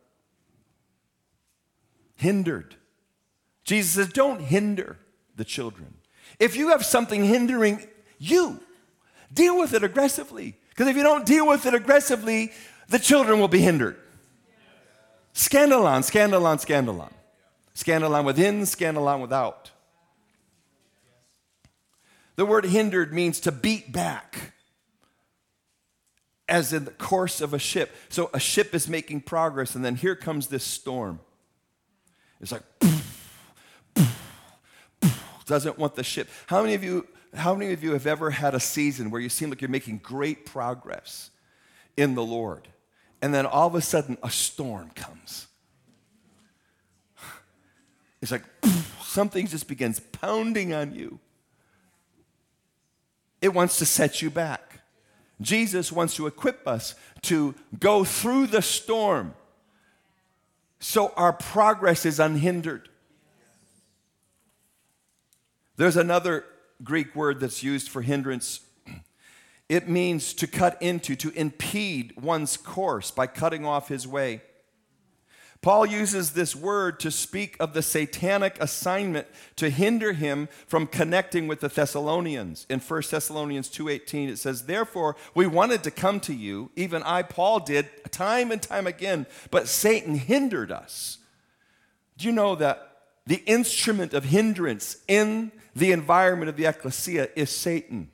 [2.16, 2.74] Hindered.
[3.68, 4.96] Jesus says, don't hinder
[5.36, 5.98] the children.
[6.40, 7.86] If you have something hindering
[8.18, 8.60] you,
[9.30, 10.56] deal with it aggressively.
[10.70, 12.50] Because if you don't deal with it aggressively,
[12.88, 13.98] the children will be hindered.
[15.34, 17.12] Scandalon, scandalon, scandalon.
[17.74, 19.70] Scandalon within, scandalon without.
[22.36, 24.54] The word hindered means to beat back,
[26.48, 27.94] as in the course of a ship.
[28.08, 31.20] So a ship is making progress, and then here comes this storm.
[32.40, 32.62] It's like,
[35.48, 36.28] doesn't want the ship.
[36.46, 39.28] How many of you, how many of you have ever had a season where you
[39.28, 41.30] seem like you're making great progress
[41.96, 42.68] in the Lord?
[43.20, 45.48] And then all of a sudden a storm comes.
[48.20, 48.44] It's like
[49.02, 51.18] something just begins pounding on you.
[53.40, 54.80] It wants to set you back.
[55.40, 59.34] Jesus wants to equip us to go through the storm
[60.80, 62.88] so our progress is unhindered.
[65.78, 66.44] There's another
[66.82, 68.60] Greek word that's used for hindrance.
[69.68, 74.40] It means to cut into, to impede one's course by cutting off his way.
[75.60, 79.26] Paul uses this word to speak of the satanic assignment
[79.56, 82.64] to hinder him from connecting with the Thessalonians.
[82.70, 87.22] In 1 Thessalonians 2:18 it says, "Therefore we wanted to come to you, even I
[87.22, 91.18] Paul did time and time again, but Satan hindered us."
[92.16, 92.88] Do you know that
[93.26, 98.10] the instrument of hindrance in the environment of the ecclesia is Satan.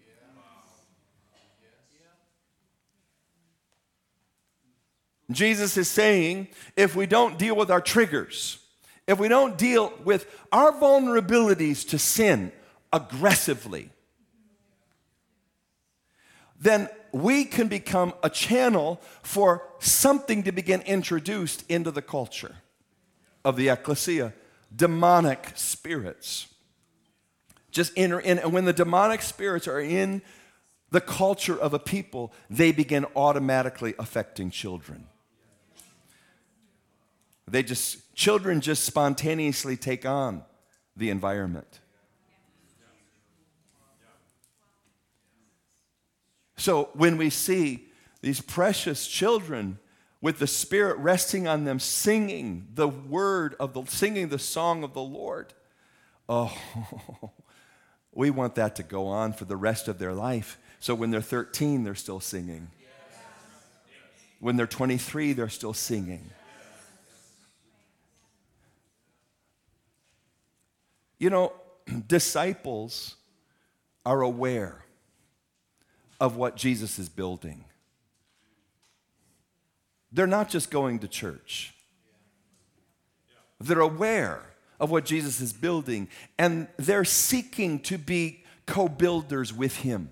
[5.31, 8.59] Jesus is saying if we don't deal with our triggers,
[9.07, 12.53] if we don't deal with our vulnerabilities to sin
[12.93, 13.91] aggressively,
[16.61, 22.57] then we can become a channel for something to begin introduced into the culture
[23.45, 24.35] of the ecclesia
[24.77, 26.54] demonic spirits
[27.75, 28.39] just enter in.
[28.39, 30.23] And when the demonic spirits are in
[30.91, 35.09] the culture of a people, they begin automatically affecting children.
[37.47, 40.45] They just, children just spontaneously take on
[40.97, 41.81] the environment.
[46.57, 47.89] So when we see
[48.23, 49.79] these precious children
[50.23, 54.95] with the Spirit resting on them, singing the word of the, singing the song of
[54.95, 55.53] the Lord.
[56.27, 56.51] Oh,
[58.15, 60.59] we want that to go on for the rest of their life.
[60.81, 62.69] So when they're 13, they're still singing.
[64.41, 66.31] When they're 23, they're still singing.
[71.19, 71.53] You know,
[72.07, 73.17] disciples
[74.05, 74.85] are aware
[76.21, 77.65] of what Jesus is building.
[80.13, 81.75] They're not just going to church,
[83.59, 86.09] they're aware of what Jesus is building,
[86.39, 90.11] and they're seeking to be co builders with Him.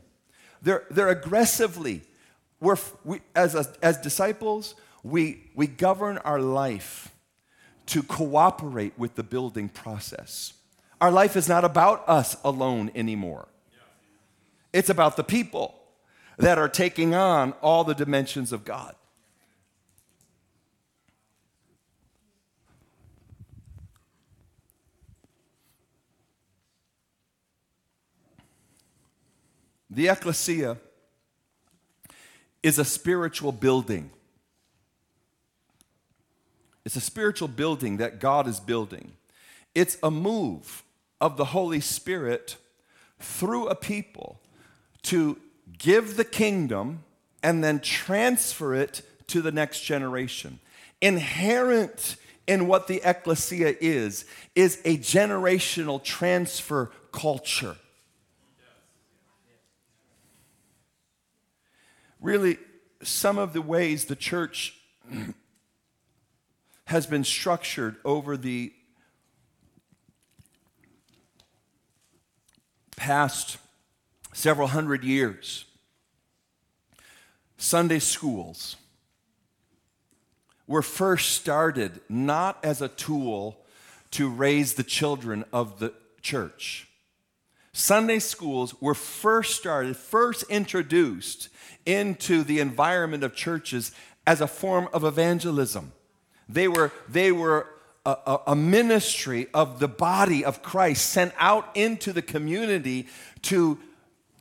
[0.63, 2.03] They're, they're aggressively,
[2.61, 7.13] we're, we, as, a, as disciples, we, we govern our life
[7.87, 10.55] to cooperate with the building process.
[11.01, 13.49] Our life is not about us alone anymore.
[14.73, 15.75] It's about the people
[16.39, 18.95] that are taking on all the dimensions of God.
[29.95, 30.78] The ecclesia
[32.62, 34.11] is a spiritual building.
[36.86, 39.12] It's a spiritual building that God is building.
[39.74, 40.82] It's a move
[41.20, 42.57] of the Holy Spirit
[43.20, 44.40] through a people
[45.03, 45.38] to
[45.76, 47.05] give the kingdom
[47.43, 50.59] and then transfer it to the next generation.
[51.03, 52.16] Inherent
[52.47, 54.24] in what the ecclesia is,
[54.55, 57.76] is a generational transfer culture.
[62.23, 62.57] Really
[63.03, 64.79] some of the ways the church
[66.87, 68.73] has been structured over the
[72.97, 73.59] past
[74.33, 75.64] several hundred years.
[77.59, 78.77] Sunday schools
[80.66, 83.59] were first started not as a tool
[84.12, 86.89] to raise the children of the church.
[87.73, 91.49] Sunday schools were first started, first introduced
[91.87, 93.93] into the environment of churches
[94.26, 95.93] as a form of evangelism.
[96.49, 97.66] They were, they were
[98.05, 103.07] a, a, a, ministry of the body of Christ sent out into the community
[103.43, 103.78] to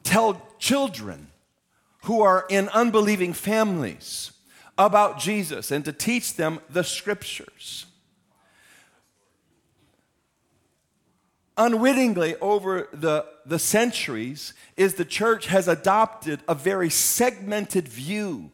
[0.03, 1.27] tell children
[2.03, 4.31] who are in unbelieving families
[4.77, 7.85] about Jesus and to teach them the scriptures.
[11.61, 18.51] Unwittingly over the, the centuries is the church has adopted a very segmented view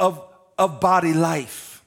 [0.00, 0.20] of,
[0.58, 1.84] of body life.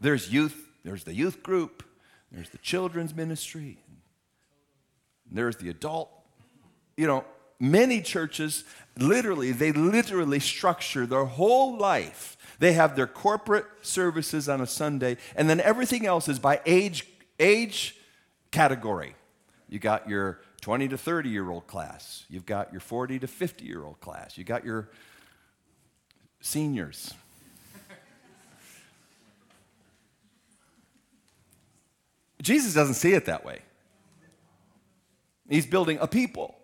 [0.00, 1.84] There's youth, there's the youth group,
[2.30, 3.76] there's the children's ministry,
[5.30, 6.08] there's the adult.
[6.96, 7.24] You know,
[7.60, 8.64] many churches
[8.96, 12.38] literally, they literally structure their whole life.
[12.58, 17.06] They have their corporate services on a Sunday, and then everything else is by age,
[17.38, 17.96] age
[18.50, 19.14] category.
[19.72, 22.26] You got your 20 to 30 year old class.
[22.28, 24.36] You've got your 40 to 50 year old class.
[24.36, 24.90] You got your
[26.42, 27.14] seniors.
[32.42, 33.60] Jesus doesn't see it that way.
[35.48, 36.54] He's building a people.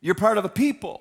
[0.00, 1.00] You're part of a people.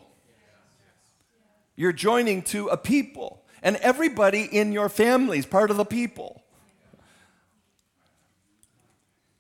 [1.76, 3.42] You're joining to a people.
[3.64, 6.44] And everybody in your family is part of the people.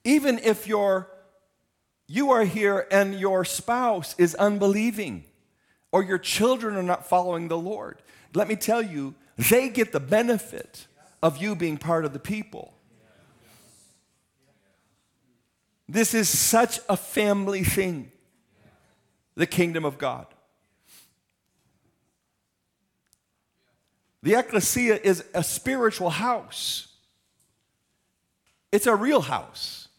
[0.03, 1.07] Even if you're,
[2.07, 5.25] you are here and your spouse is unbelieving
[5.91, 8.01] or your children are not following the Lord,
[8.33, 10.87] let me tell you, they get the benefit
[11.21, 12.73] of you being part of the people.
[15.87, 18.11] This is such a family thing,
[19.35, 20.25] the kingdom of God.
[24.23, 26.87] The ecclesia is a spiritual house,
[28.71, 29.89] it's a real house.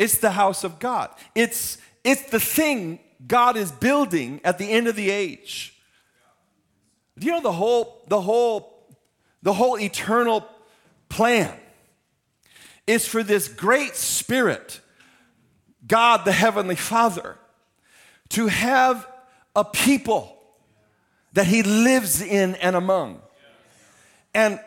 [0.00, 1.10] It's the house of God.
[1.34, 5.78] It's, it's the thing God is building at the end of the age.
[7.18, 8.96] Do you know the whole, the whole,
[9.42, 10.48] the whole eternal
[11.10, 11.54] plan
[12.86, 14.80] is for this great spirit,
[15.86, 17.36] God the Heavenly Father,
[18.30, 19.06] to have
[19.54, 20.34] a people
[21.34, 23.20] that He lives in and among.
[24.32, 24.60] And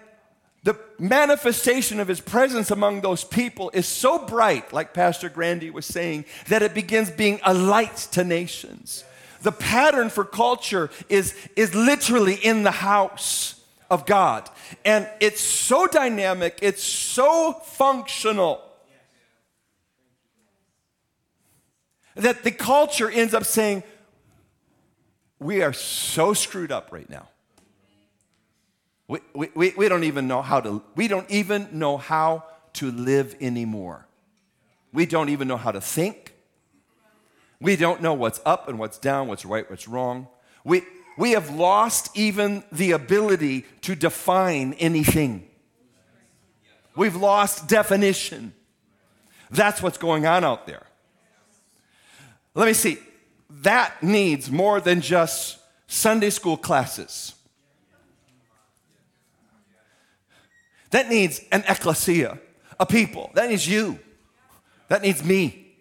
[1.04, 6.26] manifestation of his presence among those people is so bright, like Pastor Grandy was saying,
[6.48, 9.04] that it begins being a light to nations.
[9.42, 14.50] The pattern for culture is, is literally in the house of God.
[14.86, 18.62] And it's so dynamic, it's so functional
[22.16, 23.84] that the culture ends up saying,
[25.40, 27.28] We are so screwed up right now.
[29.36, 33.36] We, we, we, don't even know how to, we don't even know how to live
[33.40, 34.08] anymore.
[34.92, 36.34] We don't even know how to think.
[37.62, 40.30] We don't know what's up and what's down, what's right, what's wrong.
[40.64, 40.82] We,
[41.16, 45.48] we have lost even the ability to define anything.
[46.96, 48.56] We've lost definition.
[49.52, 50.88] That's what's going on out there.
[52.56, 52.98] Let me see.
[53.62, 57.36] That needs more than just Sunday school classes.
[60.94, 62.38] That needs an ecclesia,
[62.80, 63.32] a people.
[63.34, 63.98] That needs you.
[64.90, 65.74] That needs me.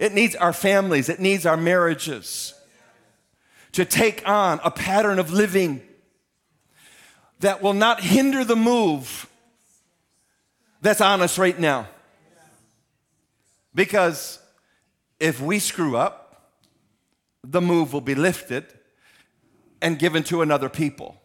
[0.00, 1.08] It needs our families.
[1.08, 2.54] It needs our marriages
[3.70, 5.80] to take on a pattern of living
[7.38, 9.28] that will not hinder the move
[10.82, 11.86] that's on us right now.
[13.76, 14.40] Because
[15.20, 16.50] if we screw up,
[17.44, 18.66] the move will be lifted
[19.80, 21.17] and given to another people.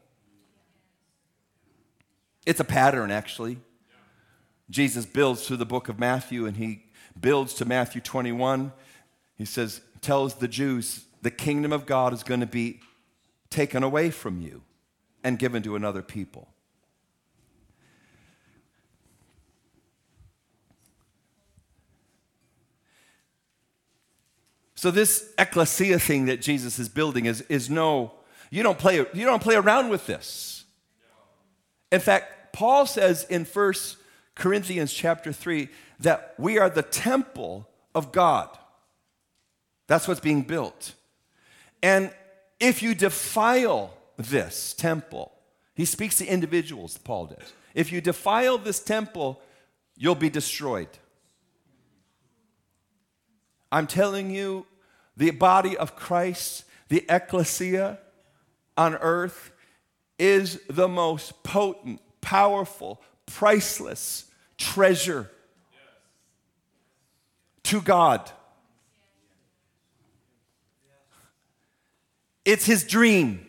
[2.46, 3.58] It's a pattern, actually.
[4.70, 6.86] Jesus builds through the book of Matthew and he
[7.20, 8.72] builds to Matthew 21.
[9.38, 12.80] He says, tells the Jews, the kingdom of God is going to be
[13.50, 14.64] taken away from you
[15.24, 16.50] and given to another people.
[24.76, 28.12] So this ecclesia thing that Jesus is building is, is no,
[28.50, 30.53] you don't play, you don't play around with this.
[31.94, 33.74] In fact, Paul says in 1
[34.34, 35.70] Corinthians chapter 3
[36.00, 38.50] that we are the temple of God.
[39.86, 40.96] That's what's being built.
[41.84, 42.12] And
[42.60, 45.34] if you defile this temple,
[45.76, 47.54] he speaks to individuals, Paul does.
[47.76, 49.40] If you defile this temple,
[49.96, 50.90] you'll be destroyed.
[53.72, 54.66] I'm telling you,
[55.16, 58.00] the body of Christ, the ecclesia
[58.76, 59.52] on earth,
[60.18, 64.26] is the most potent, powerful, priceless
[64.58, 65.30] treasure
[67.64, 68.30] to God.
[72.46, 73.46] It's his dream.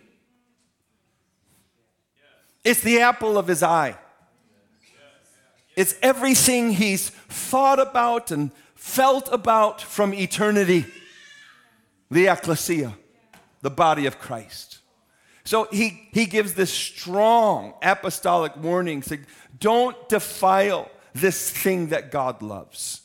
[2.63, 3.97] It's the apple of his eye.
[5.77, 10.87] It's everything he's thought about and felt about from eternity
[12.11, 12.95] the ecclesia,
[13.61, 14.74] the body of Christ.
[15.45, 19.27] So he, he gives this strong apostolic warning saying,
[19.61, 23.03] don't defile this thing that God loves.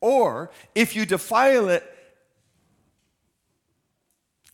[0.00, 1.84] Or if you defile it,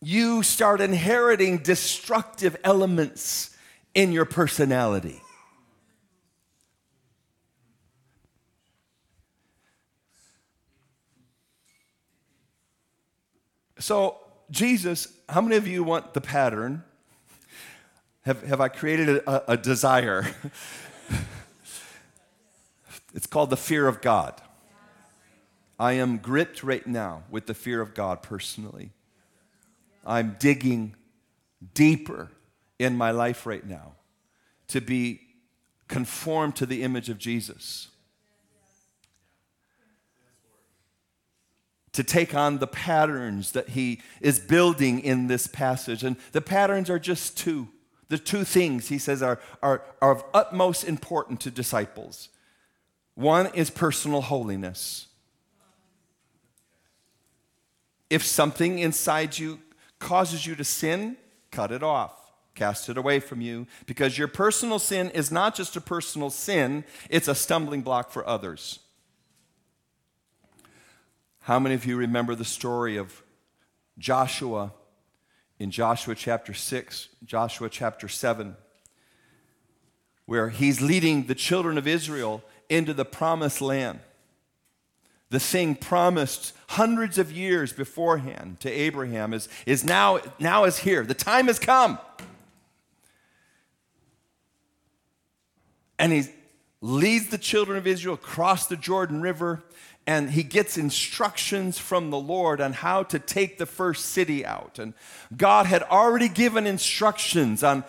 [0.02, 3.56] you start inheriting destructive elements
[3.94, 5.20] in your personality.
[13.78, 14.18] So,
[14.50, 16.84] Jesus, how many of you want the pattern?
[18.22, 20.26] Have, have I created a, a desire?
[23.14, 24.40] it's called the fear of God.
[25.78, 28.90] I am gripped right now with the fear of God personally.
[30.04, 30.96] I'm digging
[31.74, 32.30] deeper
[32.78, 33.94] in my life right now
[34.68, 35.20] to be
[35.88, 37.88] conformed to the image of Jesus.
[41.92, 46.04] To take on the patterns that he is building in this passage.
[46.04, 47.68] And the patterns are just two.
[48.08, 52.28] The two things he says are, are, are of utmost importance to disciples.
[53.14, 55.06] One is personal holiness.
[58.08, 59.60] If something inside you
[59.98, 61.16] causes you to sin,
[61.50, 62.12] cut it off.
[62.54, 66.84] Cast it away from you because your personal sin is not just a personal sin,
[67.08, 68.80] it's a stumbling block for others.
[71.50, 73.24] How many of you remember the story of
[73.98, 74.72] Joshua
[75.58, 78.54] in Joshua chapter 6, Joshua chapter 7,
[80.26, 83.98] where he's leading the children of Israel into the promised land?
[85.30, 91.02] The thing promised hundreds of years beforehand to Abraham is, is now, now is here.
[91.04, 91.98] The time has come.
[95.98, 96.26] And he
[96.80, 99.64] leads the children of Israel across the Jordan River
[100.10, 104.80] and he gets instructions from the Lord on how to take the first city out.
[104.80, 104.92] And
[105.36, 107.84] God had already given instructions on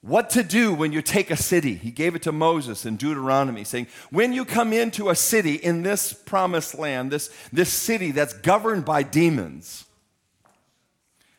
[0.00, 1.74] what to do when you take a city.
[1.74, 5.82] He gave it to Moses in Deuteronomy, saying, When you come into a city in
[5.82, 9.84] this promised land, this, this city that's governed by demons,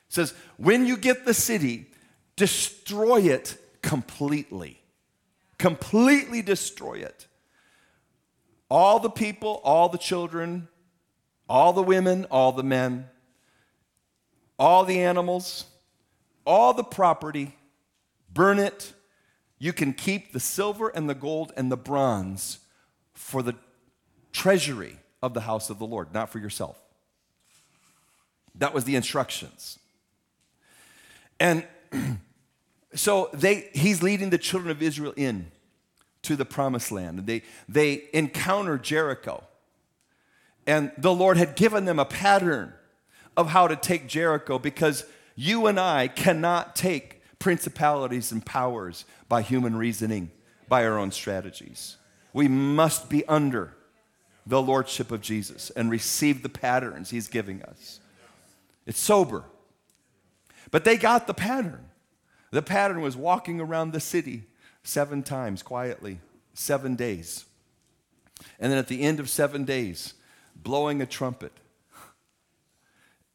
[0.08, 1.88] says, When you get the city,
[2.36, 4.84] destroy it completely.
[5.58, 7.26] Completely destroy it
[8.72, 10.70] all the people, all the children,
[11.50, 13.06] all the women, all the men,
[14.58, 15.66] all the animals,
[16.46, 17.54] all the property,
[18.34, 18.94] burn it.
[19.60, 22.60] You can keep the silver and the gold and the bronze
[23.14, 23.56] for the
[24.32, 26.82] treasury of the house of the Lord, not for yourself.
[28.56, 29.80] That was the instructions.
[31.42, 31.66] And
[32.96, 35.52] so they, he's leading the children of Israel in
[36.24, 37.20] to the promised land.
[37.20, 39.44] And they, they encounter Jericho.
[40.68, 42.74] And the Lord had given them a pattern
[43.36, 45.06] of how to take Jericho because
[45.36, 50.32] you and I cannot take principalities and powers by human reasoning,
[50.68, 51.98] by our own strategies.
[52.34, 53.76] We must be under
[54.46, 58.00] the lordship of Jesus and receive the patterns he's giving us.
[58.86, 59.46] It's sober.
[60.70, 61.86] But they got the pattern.
[62.52, 64.44] The pattern was walking around the city
[64.84, 66.20] seven times quietly,
[66.54, 67.46] seven days.
[68.60, 70.14] And then at the end of seven days,
[70.56, 71.54] blowing a trumpet.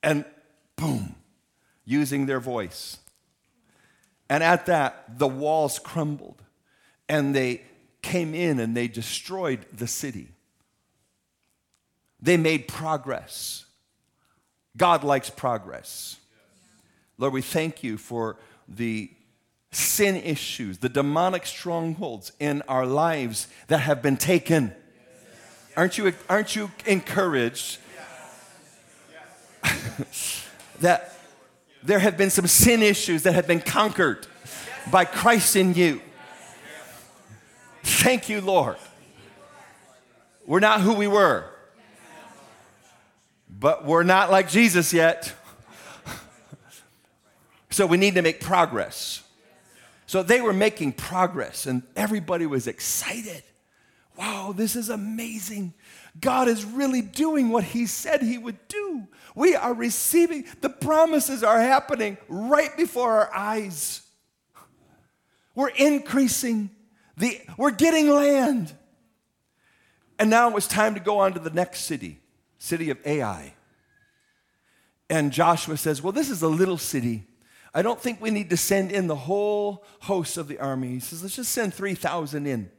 [0.02, 0.24] And
[0.76, 1.16] boom,
[1.84, 2.98] using their voice.
[4.28, 6.42] And at that, the walls crumbled
[7.08, 7.62] and they
[8.02, 10.28] came in and they destroyed the city.
[12.20, 13.66] They made progress.
[14.76, 16.16] God likes progress.
[17.18, 18.36] Lord, we thank you for
[18.68, 19.10] the
[19.76, 24.74] sin issues, the demonic strongholds in our lives that have been taken.
[25.76, 27.78] Aren't you, aren't you encouraged
[30.80, 31.18] that
[31.82, 34.26] there have been some sin issues that have been conquered
[34.90, 36.00] by Christ in you?
[37.82, 38.76] Thank you, Lord.
[40.46, 41.50] We're not who we were,
[43.50, 45.34] but we're not like Jesus yet.
[47.68, 49.25] So we need to make progress.
[50.06, 53.42] So they were making progress, and everybody was excited.
[54.16, 55.74] Wow, this is amazing.
[56.20, 59.08] God is really doing what He said He would do.
[59.34, 64.02] We are receiving, the promises are happening right before our eyes.
[65.54, 66.70] We're increasing,
[67.16, 68.72] the, we're getting land.
[70.18, 72.20] And now it was time to go on to the next city,
[72.58, 73.54] city of Ai.
[75.10, 77.24] And Joshua says, Well, this is a little city.
[77.76, 80.88] I don't think we need to send in the whole host of the army.
[80.88, 82.70] He says, let's just send 3,000 in.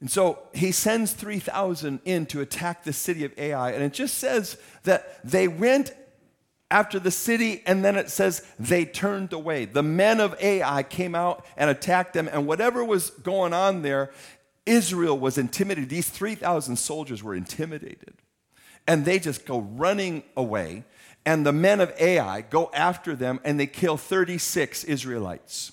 [0.00, 3.70] And so he sends 3,000 in to attack the city of Ai.
[3.70, 5.94] And it just says that they went
[6.72, 9.64] after the city, and then it says they turned away.
[9.64, 14.10] The men of Ai came out and attacked them, and whatever was going on there,
[14.66, 15.88] Israel was intimidated.
[15.88, 18.14] These 3,000 soldiers were intimidated.
[18.88, 20.84] And they just go running away
[21.28, 25.72] and the men of Ai go after them and they kill 36 Israelites.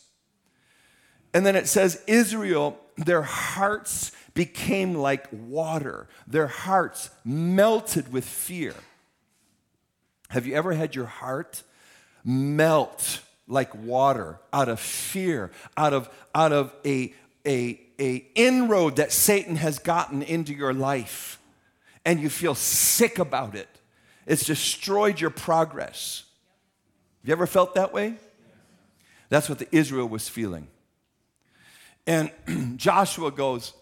[1.33, 8.73] And then it says, Israel, their hearts became like water, their hearts melted with fear.
[10.27, 11.63] Have you ever had your heart
[12.25, 17.13] melt like water out of fear, out of, out of a,
[17.47, 21.39] a, a inroad that Satan has gotten into your life,
[22.03, 23.69] and you feel sick about it?
[24.25, 26.23] It's destroyed your progress.
[27.21, 28.15] Have you ever felt that way?
[29.29, 30.67] That's what the Israel was feeling.
[32.07, 32.31] And
[32.77, 33.73] Joshua goes,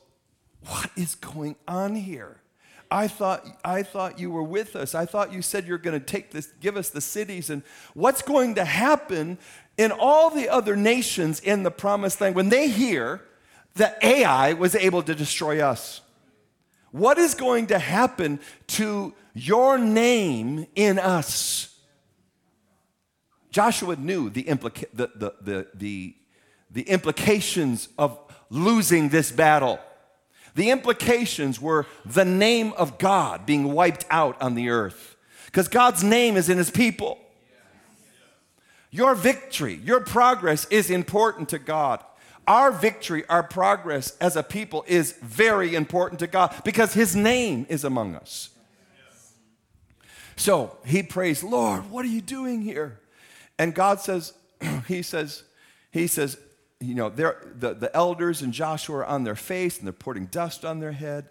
[0.66, 2.38] What is going on here?
[2.94, 4.94] I thought, I thought you were with us.
[4.94, 7.50] I thought you said you're going to take this, give us the cities.
[7.50, 7.64] And
[7.96, 9.40] what's going to happen
[9.78, 13.22] in all the other nations in the promised land when they hear
[13.76, 16.02] that Ai was able to destroy us?
[16.94, 21.76] What is going to happen to your name in us?
[23.50, 26.16] Joshua knew the, implica- the, the, the, the,
[26.70, 28.20] the implications of
[28.52, 29.80] losing this battle.
[30.54, 35.16] The implications were the name of God being wiped out on the earth
[35.48, 37.18] because God's name is in his people.
[38.92, 42.04] Your victory, your progress is important to God.
[42.48, 47.66] Our victory, our progress as a people is very important to God because His name
[47.70, 48.50] is among us.
[50.36, 53.00] So he prays, Lord, what are you doing here?
[53.60, 54.34] And God says,
[54.88, 55.44] He says,
[55.92, 56.38] He says,
[56.80, 60.66] you know, the, the elders and Joshua are on their face and they're pouring dust
[60.66, 61.30] on their head.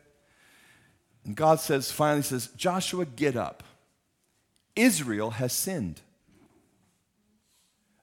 [1.25, 3.63] And God says, finally says, Joshua, get up.
[4.75, 6.01] Israel has sinned.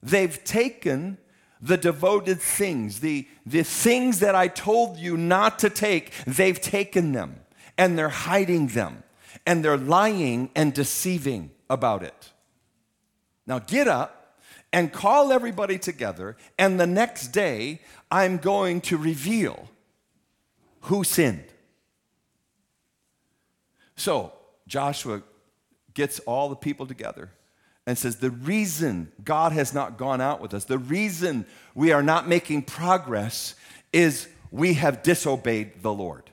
[0.03, 1.17] They've taken
[1.61, 7.11] the devoted things, the, the things that I told you not to take, they've taken
[7.11, 7.41] them
[7.77, 9.03] and they're hiding them
[9.45, 12.31] and they're lying and deceiving about it.
[13.45, 14.37] Now get up
[14.71, 17.81] and call everybody together, and the next day
[18.11, 19.67] I'm going to reveal
[20.81, 21.45] who sinned.
[23.95, 24.33] So
[24.67, 25.23] Joshua
[25.95, 27.31] gets all the people together
[27.85, 32.03] and says, The reason God has not gone out with us, the reason we are
[32.03, 33.55] not making progress
[33.91, 36.29] is we have disobeyed the Lord.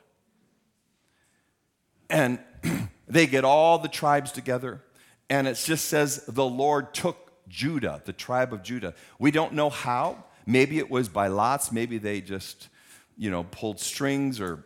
[2.09, 2.39] And
[3.09, 4.83] they get all the tribes together,
[5.29, 8.95] and it just says the Lord took Judah, the tribe of Judah.
[9.19, 10.25] We don't know how.
[10.47, 12.69] Maybe it was by lots, maybe they just,
[13.17, 14.65] you know, pulled strings or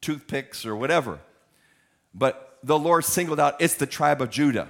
[0.00, 1.20] toothpicks or whatever.
[2.14, 4.68] But the Lord singled out, it's the tribe of Judah.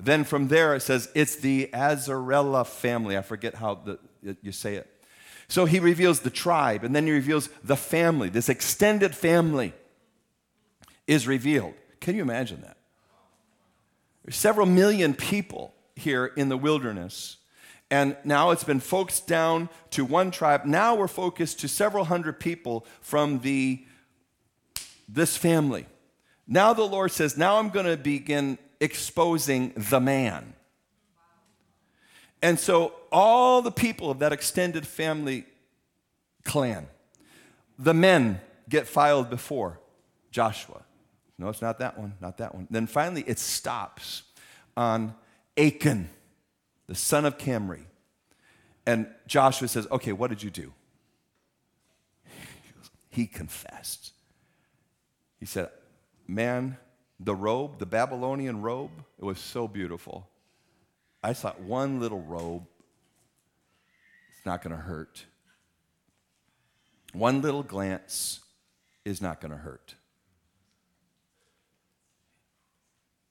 [0.00, 3.16] Then from there it says, it's the Azarella family.
[3.18, 3.98] I forget how the,
[4.42, 4.86] you say it.
[5.48, 8.28] So he reveals the tribe, and then he reveals the family.
[8.28, 9.72] This extended family
[11.06, 11.74] is revealed.
[12.00, 12.76] Can you imagine that?
[14.24, 17.38] There's several million people here in the wilderness.
[17.90, 20.66] And now it's been focused down to one tribe.
[20.66, 23.84] Now we're focused to several hundred people from the
[25.08, 25.86] this family.
[26.46, 30.54] Now the Lord says, now I'm going to begin exposing the man.
[32.42, 35.44] And so all the people of that extended family
[36.44, 36.86] clan,
[37.78, 39.80] the men get filed before
[40.30, 40.82] Joshua.
[41.38, 42.66] No, it's not that one, not that one.
[42.70, 44.22] Then finally it stops
[44.76, 45.14] on
[45.56, 46.08] Achan,
[46.86, 47.82] the son of Camri.
[48.86, 50.72] And Joshua says, Okay, what did you do?
[53.10, 54.12] He confessed.
[55.40, 55.70] He said,
[56.26, 56.76] Man,
[57.20, 60.28] the robe, the Babylonian robe, it was so beautiful.
[61.22, 62.64] I thought one little robe,
[64.30, 65.24] it's not going to hurt.
[67.12, 68.40] One little glance
[69.04, 69.94] is not going to hurt.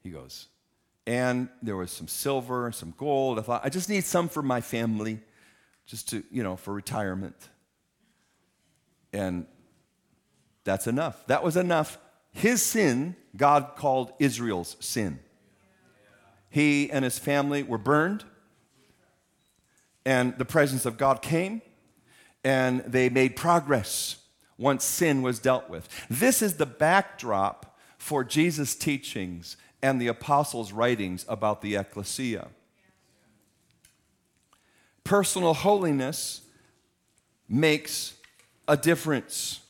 [0.04, 0.48] He goes,
[1.06, 3.40] and there was some silver, some gold.
[3.40, 5.20] I thought, I just need some for my family,
[5.86, 7.36] just to, you know, for retirement.
[9.14, 9.46] And
[10.66, 11.26] that's enough.
[11.28, 11.98] That was enough.
[12.38, 15.18] His sin, God called Israel's sin.
[16.52, 18.26] He and his family were burned,
[20.06, 21.64] and the presence of God came,
[22.44, 24.18] and they made progress
[24.56, 25.90] once sin was dealt with.
[26.12, 32.50] This is the backdrop for Jesus' teachings and the apostles' writings about the ecclesia.
[35.04, 36.42] Personal holiness
[37.50, 38.14] makes
[38.68, 39.62] a difference.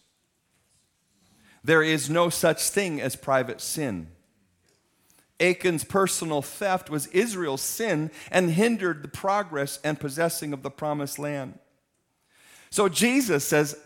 [1.63, 4.07] There is no such thing as private sin.
[5.39, 11.19] Achan's personal theft was Israel's sin and hindered the progress and possessing of the promised
[11.19, 11.59] land.
[12.69, 13.77] So Jesus says,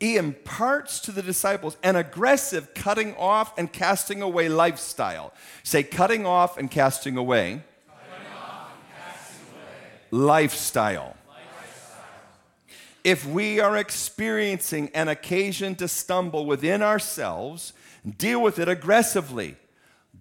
[0.00, 5.34] he imparts to the disciples an aggressive cutting off and casting away lifestyle.
[5.62, 7.62] Say, cutting off and casting away.
[8.42, 10.24] Off and casting away.
[10.26, 11.16] Lifestyle.
[13.02, 17.72] If we are experiencing an occasion to stumble within ourselves,
[18.18, 19.56] deal with it aggressively.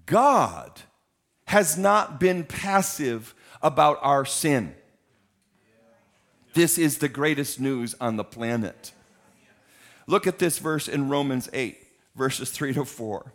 [0.05, 0.81] God
[1.45, 4.75] has not been passive about our sin.
[6.53, 8.93] This is the greatest news on the planet.
[10.07, 11.77] Look at this verse in Romans 8,
[12.15, 13.31] verses 3 to 4.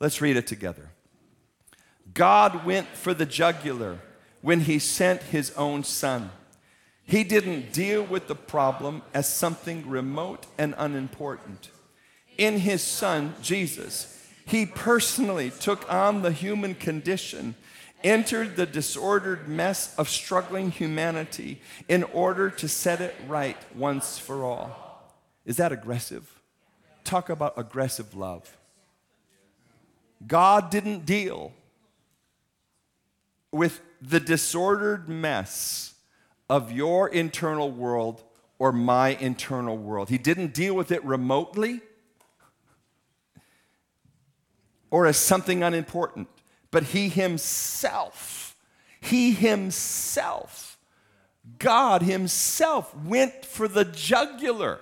[0.00, 0.90] Let's read it together.
[2.14, 3.98] God went for the jugular
[4.40, 6.30] when he sent his own son.
[7.08, 11.70] He didn't deal with the problem as something remote and unimportant.
[12.36, 17.54] In his son, Jesus, he personally took on the human condition,
[18.04, 24.44] entered the disordered mess of struggling humanity in order to set it right once for
[24.44, 25.16] all.
[25.46, 26.30] Is that aggressive?
[27.04, 28.54] Talk about aggressive love.
[30.26, 31.54] God didn't deal
[33.50, 35.94] with the disordered mess
[36.48, 38.22] of your internal world
[38.58, 40.08] or my internal world.
[40.08, 41.80] He didn't deal with it remotely
[44.90, 46.28] or as something unimportant,
[46.70, 48.56] but He Himself,
[49.00, 50.78] He Himself,
[51.58, 54.80] God Himself went for the jugular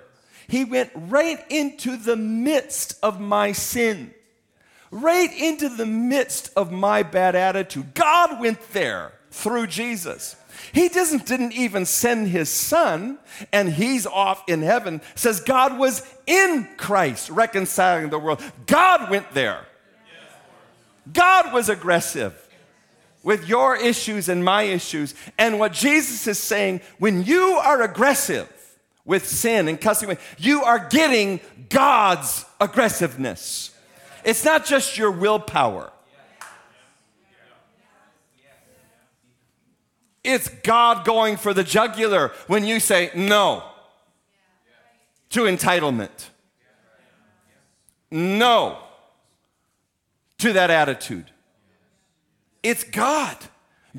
[0.48, 4.14] he went right into the midst of my sin,
[4.90, 7.94] right into the midst of my bad attitude.
[7.94, 10.36] God went there through Jesus.
[10.72, 13.18] He doesn't didn't even send his son
[13.52, 15.00] and he's off in heaven.
[15.14, 18.42] Says God was in Christ reconciling the world.
[18.66, 19.64] God went there.
[21.12, 22.34] God was aggressive
[23.22, 25.14] with your issues and my issues.
[25.38, 28.52] And what Jesus is saying, when you are aggressive,
[29.06, 31.40] with sin and cussing you are getting
[31.70, 33.72] God's aggressiveness.
[34.24, 35.92] It's not just your willpower.
[40.26, 43.62] It's God going for the jugular when you say no
[45.30, 46.30] to entitlement.
[48.10, 48.78] No
[50.38, 51.30] to that attitude.
[52.64, 53.36] It's God.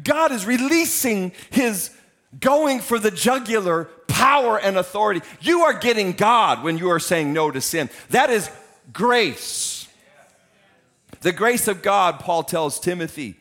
[0.03, 1.91] God is releasing his
[2.38, 5.21] going for the jugular power and authority.
[5.39, 7.89] You are getting God when you are saying no to sin.
[8.09, 8.51] That is
[8.91, 9.88] grace.
[11.21, 13.39] The grace of God, Paul tells Timothy,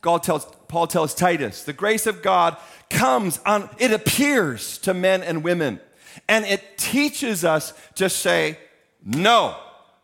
[0.00, 2.56] God tells, Paul tells Titus, the grace of God
[2.90, 5.80] comes on, it appears to men and women,
[6.28, 8.58] and it teaches us to say
[9.04, 9.56] no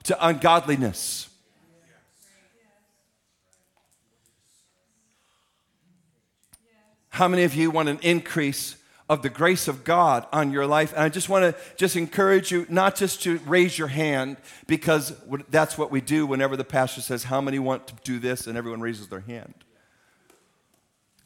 [0.04, 1.28] to ungodliness.
[7.10, 8.76] How many of you want an increase
[9.06, 10.94] of the grace of God on your life?
[10.94, 15.14] And I just want to just encourage you not just to raise your hand because
[15.50, 18.46] that's what we do whenever the pastor says, How many want to do this?
[18.46, 19.52] and everyone raises their hand.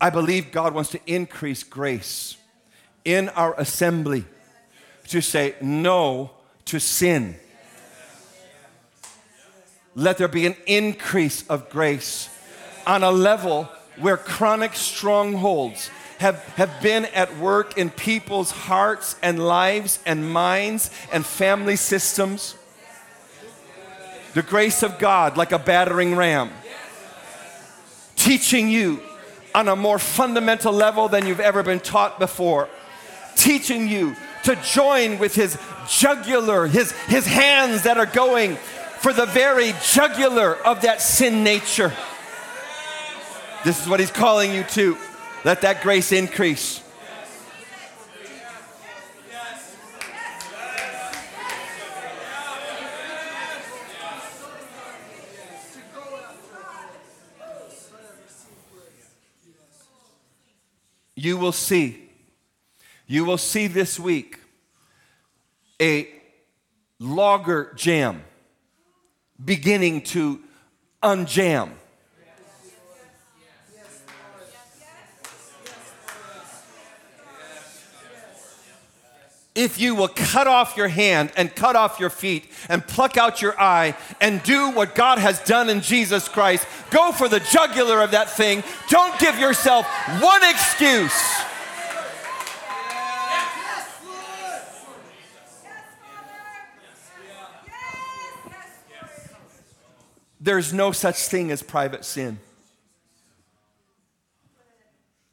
[0.01, 2.36] I believe God wants to increase grace
[3.05, 4.24] in our assembly
[5.09, 6.32] to say no
[6.66, 7.36] to sin.
[9.94, 12.28] Let there be an increase of grace
[12.86, 13.68] on a level
[13.99, 20.90] where chronic strongholds have, have been at work in people's hearts and lives and minds
[21.12, 22.55] and family systems.
[24.34, 26.51] The grace of God, like a battering ram,
[28.16, 29.01] teaching you
[29.57, 32.68] on a more fundamental level than you've ever been taught before,
[33.36, 38.57] teaching you to join with his jugular, his, his hands that are going
[39.00, 41.90] for the very jugular of that sin nature.
[43.64, 44.98] This is what he's calling you to.
[45.42, 46.82] Let that grace increase.
[61.17, 62.11] You will see,
[63.07, 64.39] you will see this week
[65.81, 66.09] a
[66.99, 68.23] logger jam
[69.43, 70.41] beginning to
[71.03, 71.71] unjam.
[79.57, 83.40] If you will cut off your hand and cut off your feet and pluck out
[83.40, 88.02] your eye and do what God has done in Jesus Christ, go for the jugular
[88.02, 88.62] of that thing.
[88.90, 89.86] Don't give yourself
[90.20, 91.12] one excuse.
[100.38, 102.38] There's no such thing as private sin.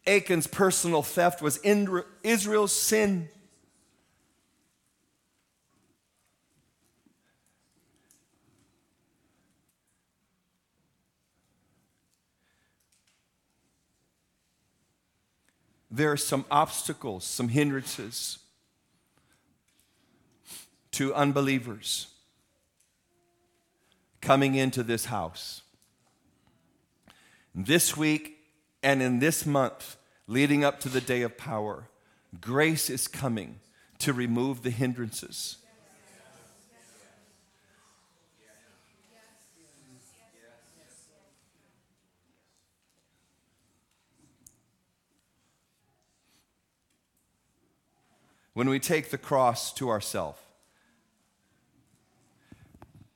[0.07, 1.59] Achan's personal theft was
[2.23, 3.29] Israel's sin.
[15.93, 18.39] There are some obstacles, some hindrances
[20.89, 22.07] to unbelievers
[24.19, 25.61] coming into this house.
[27.53, 28.39] This week
[28.81, 31.89] and in this month, leading up to the day of power,
[32.41, 33.59] grace is coming
[33.99, 35.57] to remove the hindrances.
[48.53, 50.39] When we take the cross to ourselves.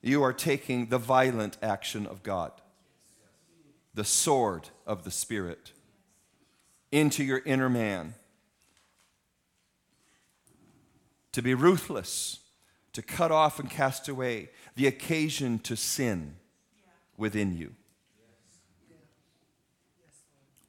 [0.01, 2.51] You are taking the violent action of God,
[3.93, 5.73] the sword of the Spirit,
[6.91, 8.13] into your inner man.
[11.33, 12.39] To be ruthless,
[12.93, 16.37] to cut off and cast away the occasion to sin
[17.17, 17.75] within you.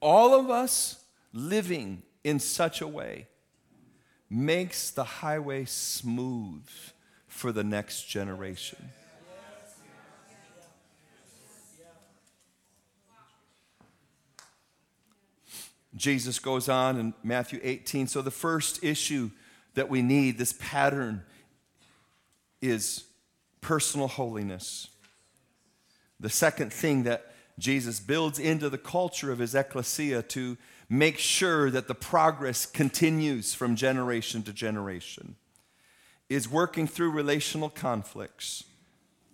[0.01, 3.29] All of us living in such a way
[4.31, 6.69] makes the highway smooth
[7.27, 8.91] for the next generation.
[15.97, 18.07] Jesus goes on in Matthew 18.
[18.07, 19.31] So, the first issue
[19.75, 21.23] that we need, this pattern,
[22.63, 23.05] is
[23.61, 24.89] personal holiness.
[26.21, 30.57] The second thing that Jesus builds into the culture of his ecclesia to
[30.89, 35.37] make sure that the progress continues from generation to generation
[36.29, 38.65] is working through relational conflicts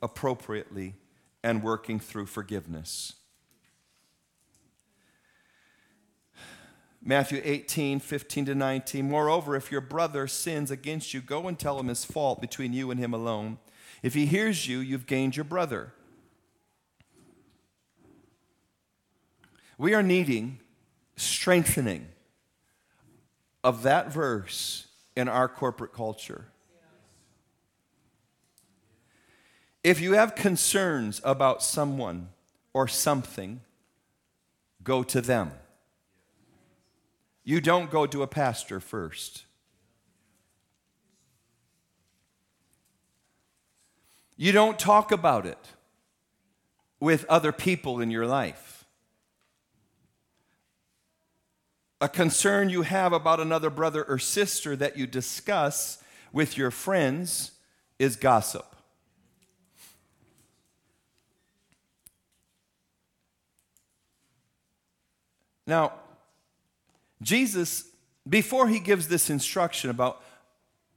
[0.03, 0.95] appropriately
[1.43, 3.15] and working through forgiveness.
[7.07, 9.11] Matthew 18, 15 to 19.
[9.11, 12.91] Moreover, if your brother sins against you, go and tell him his fault between you
[12.91, 13.59] and him alone.
[14.03, 15.93] If he hears you, you've gained your brother.
[19.77, 20.61] We are needing
[21.17, 22.09] strengthening
[23.63, 26.47] of that verse in our corporate culture.
[29.83, 32.29] If you have concerns about someone
[32.73, 33.61] or something,
[34.83, 35.53] go to them.
[37.45, 39.45] You don't go to a pastor first.
[44.37, 45.59] You don't talk about it
[46.99, 48.64] with other people in your life.
[52.01, 57.53] A concern you have about another brother or sister that you discuss with your friends
[57.99, 58.75] is gossip.
[65.67, 65.93] Now,
[67.23, 67.85] Jesus,
[68.29, 70.23] before he gives this instruction about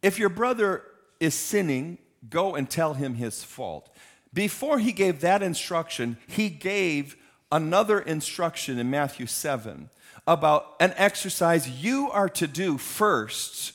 [0.02, 0.84] if your brother
[1.20, 1.98] is sinning,
[2.30, 3.90] go and tell him his fault.
[4.34, 7.16] Before he gave that instruction, he gave
[7.52, 9.90] another instruction in Matthew 7
[10.26, 13.74] about an exercise you are to do first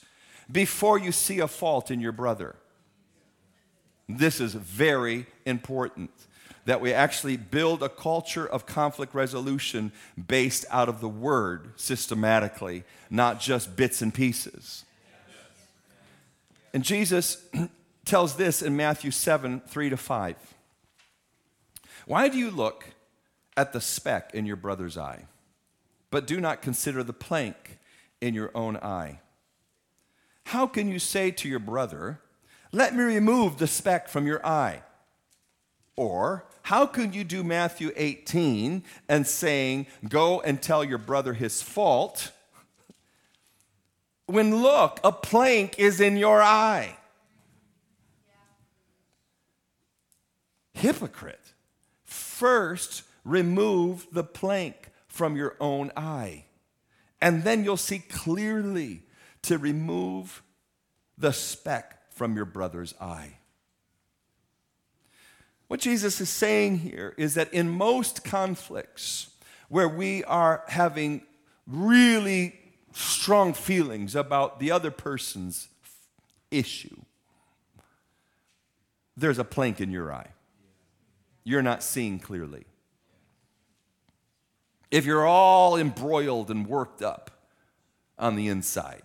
[0.50, 2.56] before you see a fault in your brother.
[4.08, 6.10] This is very important
[6.64, 9.90] that we actually build a culture of conflict resolution
[10.28, 14.84] based out of the word systematically, not just bits and pieces.
[16.72, 17.44] And Jesus
[18.04, 20.36] tells this in Matthew 7 3 to 5.
[22.06, 22.86] Why do you look
[23.56, 25.26] at the speck in your brother's eye,
[26.10, 27.78] but do not consider the plank
[28.20, 29.20] in your own eye?
[30.44, 32.20] How can you say to your brother,
[32.72, 34.82] Let me remove the speck from your eye?
[35.96, 41.62] Or, how can you do Matthew 18 and saying, Go and tell your brother his
[41.62, 42.32] fault,
[44.26, 46.96] when look, a plank is in your eye?
[50.72, 51.52] Hypocrite.
[52.04, 56.44] First, remove the plank from your own eye,
[57.20, 59.02] and then you'll see clearly
[59.42, 60.42] to remove
[61.18, 63.38] the speck from your brother's eye.
[65.68, 69.30] What Jesus is saying here is that in most conflicts
[69.68, 71.22] where we are having
[71.66, 72.58] really
[72.92, 75.68] strong feelings about the other person's
[76.50, 76.96] issue,
[79.16, 80.28] there's a plank in your eye.
[81.44, 82.64] You're not seeing clearly.
[84.92, 87.30] If you're all embroiled and worked up
[88.18, 89.02] on the inside,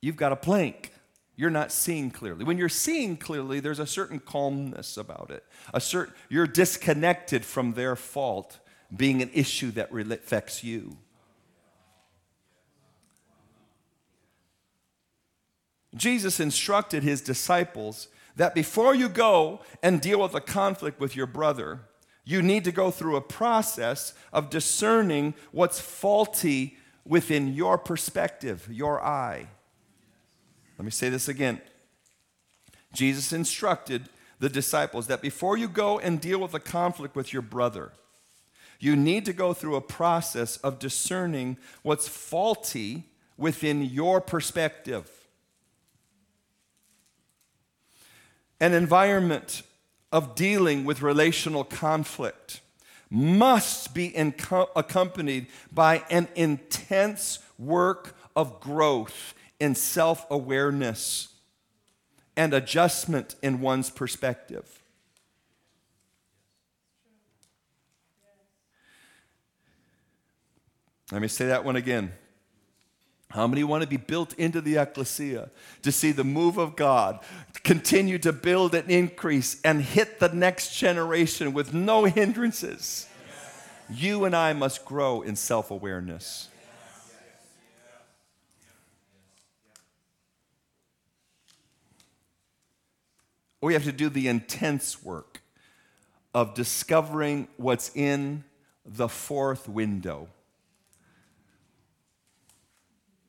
[0.00, 0.92] you've got a plank
[1.36, 2.44] you're not seeing clearly.
[2.44, 5.44] When you're seeing clearly, there's a certain calmness about it.
[5.72, 8.60] A certain, you're disconnected from their fault
[8.96, 10.96] being an issue that affects you.
[15.96, 21.26] Jesus instructed his disciples that before you go and deal with a conflict with your
[21.26, 21.80] brother,
[22.24, 29.04] you need to go through a process of discerning what's faulty within your perspective, your
[29.04, 29.48] eye.
[30.78, 31.60] Let me say this again.
[32.92, 34.08] Jesus instructed
[34.38, 37.92] the disciples that before you go and deal with a conflict with your brother,
[38.80, 43.04] you need to go through a process of discerning what's faulty
[43.36, 45.10] within your perspective.
[48.60, 49.62] An environment
[50.14, 52.60] of dealing with relational conflict
[53.10, 61.34] must be accompanied by an intense work of growth in self awareness
[62.36, 64.80] and adjustment in one's perspective.
[71.10, 72.12] Let me say that one again.
[73.34, 75.50] How many want to be built into the ecclesia
[75.82, 77.18] to see the move of God
[77.64, 83.08] continue to build and increase and hit the next generation with no hindrances?
[83.90, 86.48] You and I must grow in self awareness.
[93.60, 95.40] we have to do the intense work
[96.34, 98.44] of discovering what's in
[98.84, 100.28] the fourth window,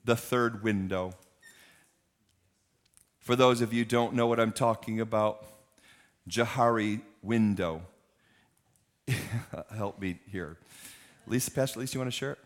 [0.06, 1.14] the third window.
[3.20, 5.46] For those of you don't know what I'm talking about,
[6.30, 7.82] Johari window.
[9.76, 10.58] Help me here.
[11.28, 12.40] Lisa, Pastor Lisa, you want to share it?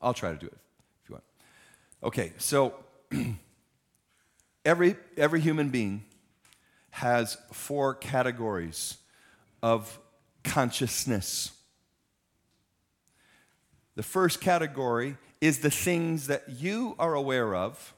[0.00, 0.58] I'll try to do it
[1.02, 1.24] if you want.
[2.04, 2.74] Okay, so
[4.64, 6.04] every, every human being
[6.90, 8.98] has four categories
[9.62, 9.98] of
[10.44, 11.55] consciousness.
[13.96, 17.94] The first category is the things that you are aware of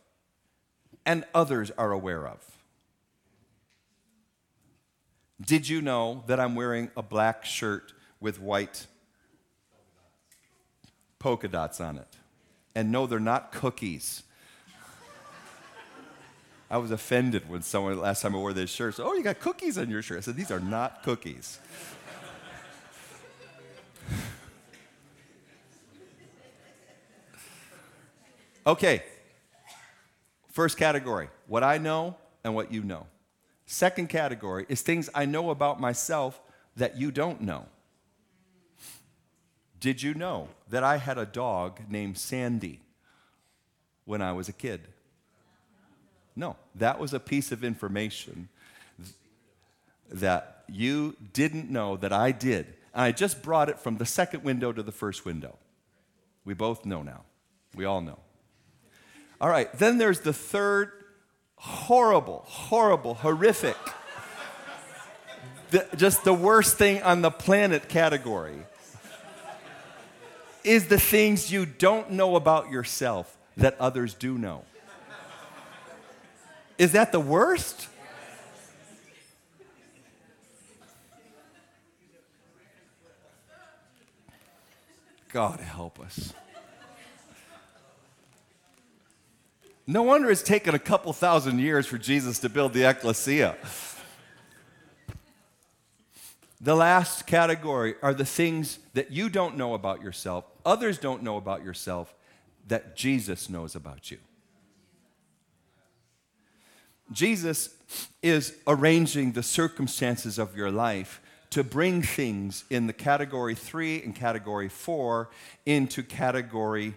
[1.04, 2.38] and others are aware of.
[5.40, 8.86] Did you know that I'm wearing a black shirt with white
[11.18, 12.16] polka dots on it?
[12.74, 14.22] And no, they're not cookies.
[16.70, 19.40] I was offended when someone last time I wore this shirt said, Oh, you got
[19.40, 20.18] cookies on your shirt.
[20.18, 21.58] I said, These are not cookies.
[28.68, 29.02] Okay.
[30.52, 33.06] First category what I know and what you know.
[33.66, 36.40] Second category is things I know about myself
[36.76, 37.66] that you don't know.
[39.80, 42.80] Did you know that I had a dog named Sandy
[44.04, 44.80] when I was a kid?
[46.34, 48.48] No, that was a piece of information
[50.10, 52.66] that you didn't know that I did.
[52.94, 55.58] And I just brought it from the second window to the first window.
[56.44, 57.24] We both know now.
[57.74, 58.18] We all know.
[59.40, 60.92] All right, then there's the third
[61.56, 63.76] horrible, horrible, horrific,
[65.70, 68.56] the, just the worst thing on the planet category
[70.64, 74.64] is the things you don't know about yourself that others do know.
[76.78, 77.88] Is that the worst?
[85.30, 86.32] God help us.
[89.90, 93.56] No wonder it's taken a couple thousand years for Jesus to build the ecclesia.
[96.60, 101.38] The last category are the things that you don't know about yourself, others don't know
[101.38, 102.14] about yourself,
[102.66, 104.18] that Jesus knows about you.
[107.10, 107.74] Jesus
[108.22, 114.14] is arranging the circumstances of your life to bring things in the category three and
[114.14, 115.30] category four
[115.64, 116.94] into category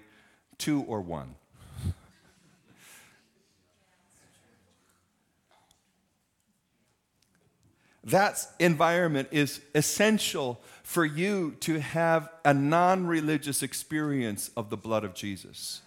[0.57, 1.35] two or one.
[8.11, 15.05] That environment is essential for you to have a non religious experience of the blood
[15.05, 15.79] of Jesus.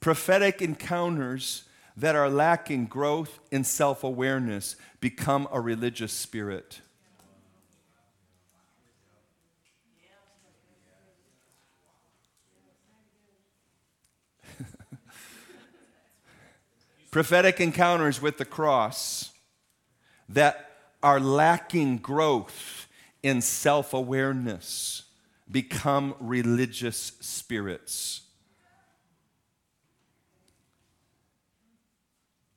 [0.00, 1.64] Prophetic encounters
[1.94, 6.80] that are lacking growth in self awareness become a religious spirit.
[17.12, 19.30] Prophetic encounters with the cross
[20.28, 20.70] that
[21.02, 22.88] are lacking growth
[23.22, 25.04] in self awareness
[25.48, 28.22] become religious spirits.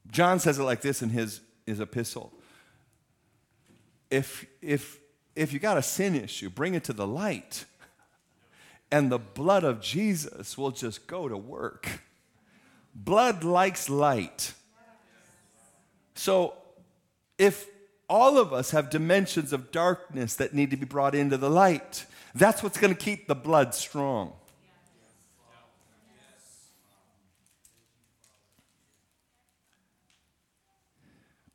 [0.10, 2.32] John says it like this in his, his epistle.
[4.10, 5.00] If, if,
[5.36, 7.66] if you got a sin issue, bring it to the light,
[8.90, 12.05] and the blood of Jesus will just go to work.
[12.96, 14.54] Blood likes light.
[16.16, 16.54] So
[17.38, 17.68] if
[18.10, 22.06] all of us have dimensions of darkness that need to be brought into the light,
[22.34, 24.32] that's what's going to keep the blood strong.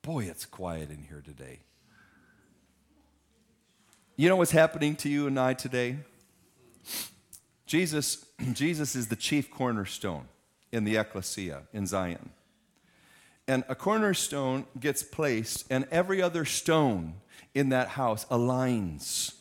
[0.03, 1.61] Boy, it's quiet in here today.
[4.17, 5.97] You know what's happening to you and I today?
[7.67, 10.27] Jesus, Jesus is the chief cornerstone
[10.73, 12.31] in the ecclesia in Zion.
[13.49, 17.15] And a cornerstone gets placed, and every other stone
[17.55, 19.35] in that house aligns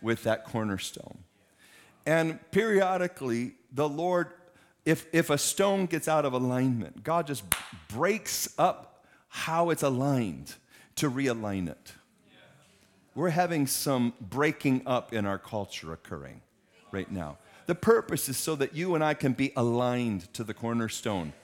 [0.00, 1.18] with that cornerstone.
[2.06, 4.28] And periodically, the Lord,
[4.84, 7.42] if, if a stone gets out of alignment, God just
[7.88, 10.54] breaks up how it's aligned
[10.96, 11.92] to realign it.
[13.14, 16.40] We're having some breaking up in our culture occurring
[16.92, 17.38] right now.
[17.68, 21.34] The purpose is so that you and I can be aligned to the cornerstone.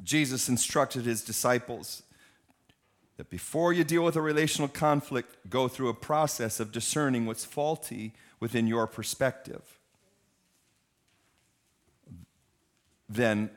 [0.00, 2.04] Jesus instructed his disciples
[3.16, 7.44] that before you deal with a relational conflict, go through a process of discerning what's
[7.44, 9.80] faulty within your perspective.
[13.08, 13.50] Then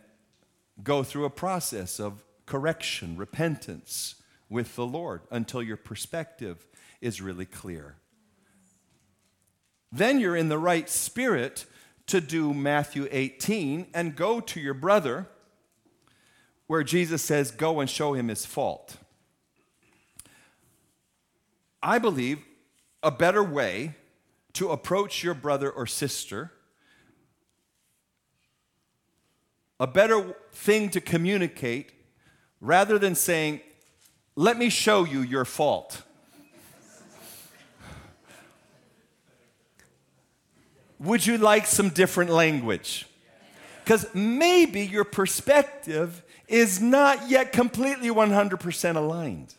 [0.84, 4.16] go through a process of correction, repentance
[4.50, 6.66] with the Lord until your perspective
[7.02, 7.96] is really clear.
[9.92, 11.66] Then you're in the right spirit
[12.08, 15.28] to do Matthew 18 and go to your brother
[16.68, 18.98] where Jesus says, Go and show him his fault.
[21.82, 22.40] I believe
[23.04, 23.96] a better way
[24.54, 26.52] to approach your brother or sister,
[29.80, 31.92] a better thing to communicate
[32.62, 33.62] rather than saying,
[34.36, 36.02] Let me show you your fault.
[41.00, 43.08] Would you like some different language?
[43.84, 49.54] Because maybe your perspective is not yet completely 100% aligned.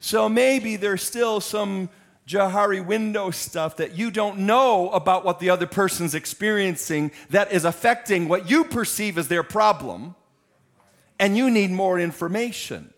[0.00, 1.90] So maybe there's still some
[2.26, 7.64] Johari window stuff that you don't know about what the other person's experiencing that is
[7.64, 10.14] affecting what you perceive as their problem,
[11.20, 12.94] and you need more information.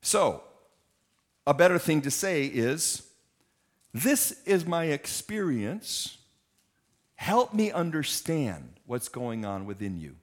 [0.00, 0.42] So,
[1.46, 3.02] a better thing to say is
[3.92, 6.16] this is my experience.
[7.16, 10.16] Help me understand what's going on within you.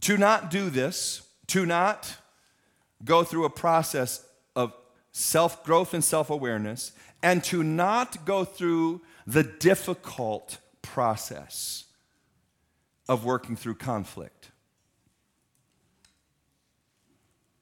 [0.00, 2.16] To not do this, to not
[3.04, 4.24] go through a process
[4.56, 4.72] of
[5.12, 6.92] self growth and self awareness,
[7.22, 11.84] and to not go through the difficult process
[13.08, 14.50] of working through conflict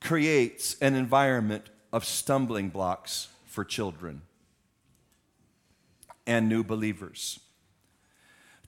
[0.01, 4.23] creates an environment of stumbling blocks for children
[6.27, 7.41] and new believers.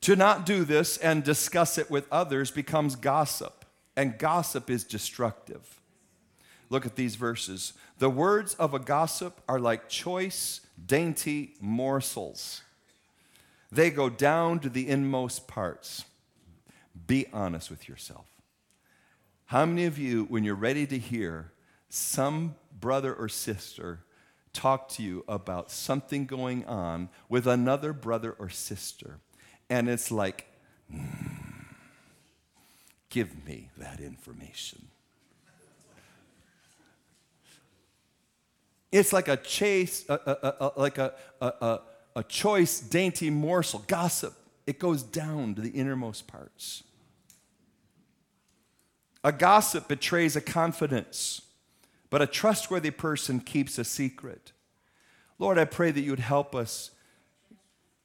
[0.03, 3.58] To not do this and discuss it with others becomes gossip,
[3.99, 5.81] and gossip is destructive.
[6.71, 7.73] Look at these verses.
[7.99, 12.63] The words of a gossip are like choice, dainty morsels.
[13.73, 16.05] They go down to the inmost parts.
[17.09, 18.27] Be honest with yourself.
[19.47, 21.51] How many of you, when you're ready to hear
[21.89, 24.05] some brother or sister
[24.53, 29.19] talk to you about something going on with another brother or sister,
[29.69, 30.47] and it's like,
[30.93, 31.48] mm,
[33.11, 34.89] give me that information.
[38.91, 41.81] It's like a chase, like a, a,
[42.17, 44.35] a choice, dainty morsel, gossip.
[44.67, 46.85] It goes down to the innermost parts.
[49.25, 51.43] A gossip betrays a confidence,
[52.09, 54.53] but a trustworthy person keeps a secret.
[55.39, 56.91] Lord, I pray that you would help us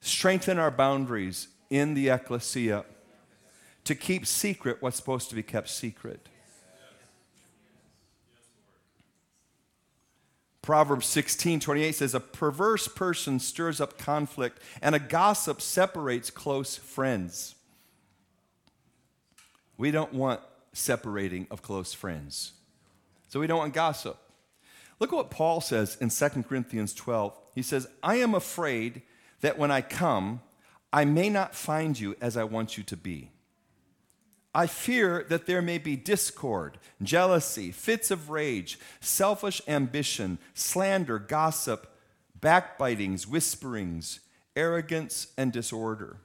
[0.02, 2.84] strengthen our boundaries in the ecclesia
[3.86, 6.28] to keep secret what's supposed to be kept secret.
[10.62, 16.78] Proverbs 16, 28 says, A perverse person stirs up conflict, and a gossip separates close
[16.78, 17.56] friends.
[19.78, 20.40] We don't want
[20.72, 22.54] separating of close friends.
[23.28, 24.18] So we don't want gossip.
[25.00, 27.38] Look at what Paul says in 2 Corinthians 12.
[27.56, 29.02] He says, I am afraid
[29.42, 30.40] that when I come,
[30.94, 33.32] I may not find you as I want you to be.
[34.56, 41.88] I fear that there may be discord, jealousy, fits of rage, selfish ambition, slander, gossip,
[42.40, 44.20] backbitings, whisperings,
[44.56, 46.18] arrogance, and disorder.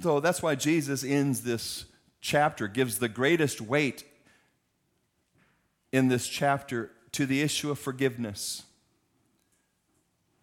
[0.00, 1.84] So that's why Jesus ends this
[2.20, 4.04] chapter, gives the greatest weight
[5.92, 8.62] in this chapter to the issue of forgiveness.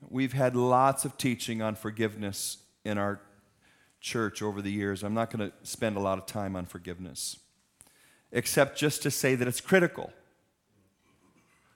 [0.02, 3.22] We've had lots of teaching on forgiveness in our
[4.00, 5.04] church over the years.
[5.04, 7.40] I'm not going to spend a lot of time on forgiveness,
[8.32, 10.14] except just to say that it's critical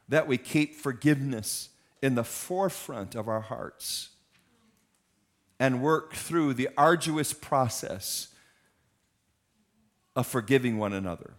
[0.09, 1.69] that we keep forgiveness
[2.01, 4.09] in the forefront of our hearts
[5.59, 8.29] and work through the arduous process
[10.15, 11.33] of forgiving one another.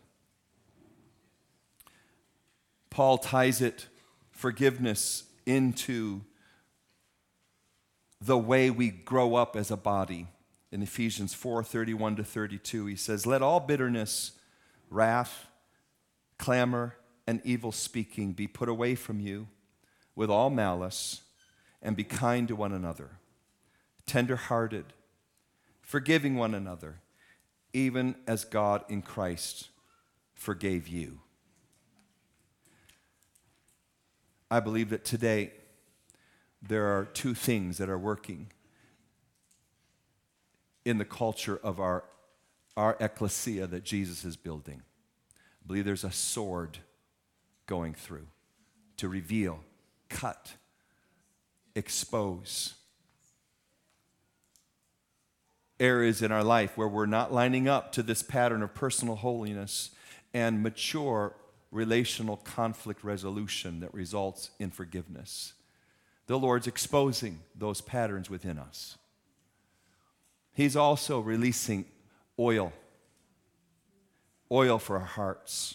[2.90, 3.86] Paul ties it,
[4.30, 6.22] forgiveness, into
[8.20, 10.26] the way we grow up as a body.
[10.72, 14.32] In Ephesians 4 31 to 32, he says, Let all bitterness,
[14.88, 15.46] wrath,
[16.38, 19.48] clamor, and evil speaking be put away from you
[20.14, 21.22] with all malice,
[21.82, 23.10] and be kind to one another,
[24.06, 24.84] tender hearted,
[25.80, 27.00] forgiving one another,
[27.72, 29.70] even as God in Christ
[30.34, 31.20] forgave you.
[34.50, 35.52] I believe that today,
[36.62, 38.50] there are two things that are working
[40.84, 42.04] in the culture of our,
[42.76, 44.82] our ecclesia that Jesus is building.
[45.32, 46.78] I believe there's a sword
[47.66, 48.26] going through
[48.96, 49.60] to reveal,
[50.08, 50.54] cut,
[51.74, 52.74] expose
[55.78, 59.90] areas in our life where we're not lining up to this pattern of personal holiness
[60.34, 61.34] and mature
[61.70, 65.54] relational conflict resolution that results in forgiveness
[66.30, 68.96] the Lord's exposing those patterns within us.
[70.52, 71.86] He's also releasing
[72.38, 72.72] oil,
[74.52, 75.74] oil for our hearts.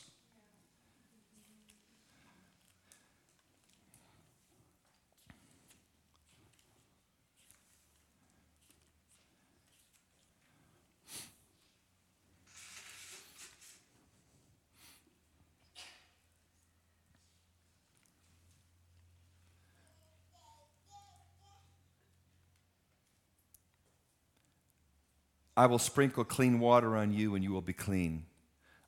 [25.57, 28.25] I will sprinkle clean water on you, and you will be clean.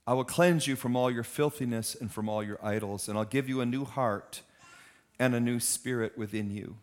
[0.06, 3.26] I will cleanse you from all your filthiness and from all your idols, and I'll
[3.26, 4.42] give you a new heart
[5.20, 6.78] and a new spirit within you.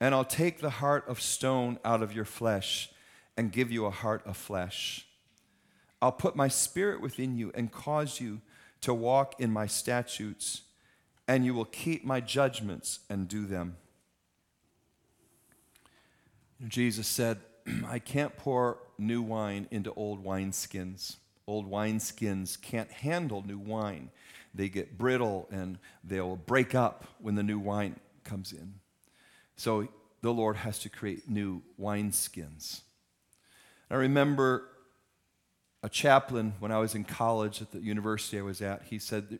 [0.00, 2.90] And I'll take the heart of stone out of your flesh
[3.36, 5.06] and give you a heart of flesh.
[6.00, 8.40] I'll put my spirit within you and cause you
[8.80, 10.62] to walk in my statutes,
[11.26, 13.76] and you will keep my judgments and do them.
[16.66, 17.38] Jesus said,
[17.86, 21.16] I can't pour new wine into old wineskins.
[21.46, 24.10] Old wineskins can't handle new wine.
[24.54, 28.74] They get brittle and they'll break up when the new wine comes in.
[29.56, 29.88] So
[30.20, 32.82] the Lord has to create new wineskins.
[33.90, 34.68] I remember
[35.82, 38.82] a chaplain when I was in college at the university I was at.
[38.90, 39.38] He said,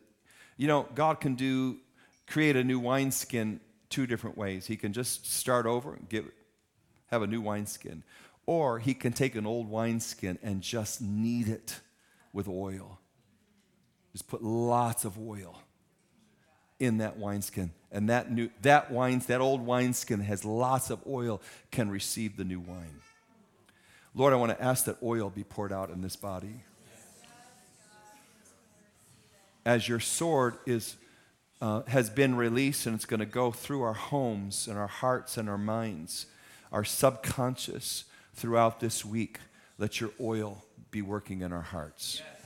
[0.57, 1.77] You know, God can do,
[2.27, 4.67] create a new wineskin two different ways.
[4.67, 6.25] He can just start over and give,
[7.11, 8.03] have a new wineskin,
[8.45, 11.79] or he can take an old wineskin and just knead it
[12.33, 12.99] with oil.
[14.11, 15.61] Just put lots of oil
[16.79, 17.71] in that wineskin.
[17.91, 21.41] And that new that wine, that old wineskin has lots of oil,
[21.71, 23.01] can receive the new wine.
[24.15, 26.63] Lord, I want to ask that oil be poured out in this body.
[29.65, 30.95] As your sword is,
[31.61, 35.37] uh, has been released and it's going to go through our homes and our hearts
[35.37, 36.25] and our minds,
[36.71, 39.39] our subconscious throughout this week,
[39.77, 42.21] let your oil be working in our hearts.
[42.33, 42.38] if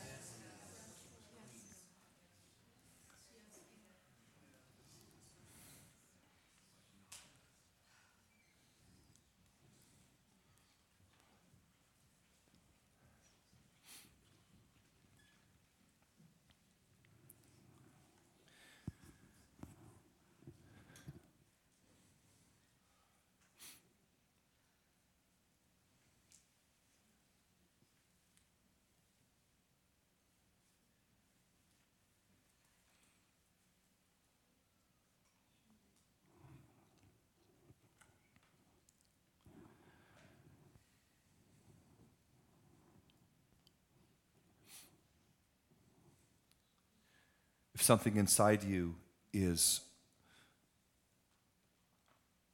[47.83, 48.95] something inside you
[49.33, 49.81] is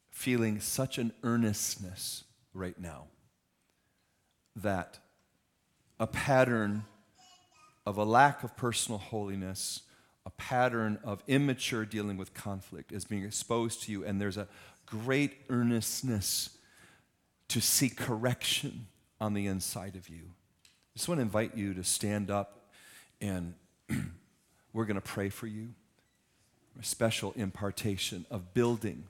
[0.10, 2.24] feeling such an earnestness
[2.54, 3.06] right now
[4.56, 5.00] that
[6.00, 6.84] a pattern
[7.86, 9.84] of a lack of personal holiness,
[10.26, 14.48] a pattern of immature dealing with conflict is being exposed to you, and there's a
[14.86, 16.50] great earnestness
[17.48, 18.88] to seek correction
[19.22, 20.24] on the inside of you.
[20.66, 22.70] I just want to invite you to stand up
[23.22, 23.54] and
[24.74, 25.70] we're going to pray for you.
[26.80, 29.06] A special impartation of building.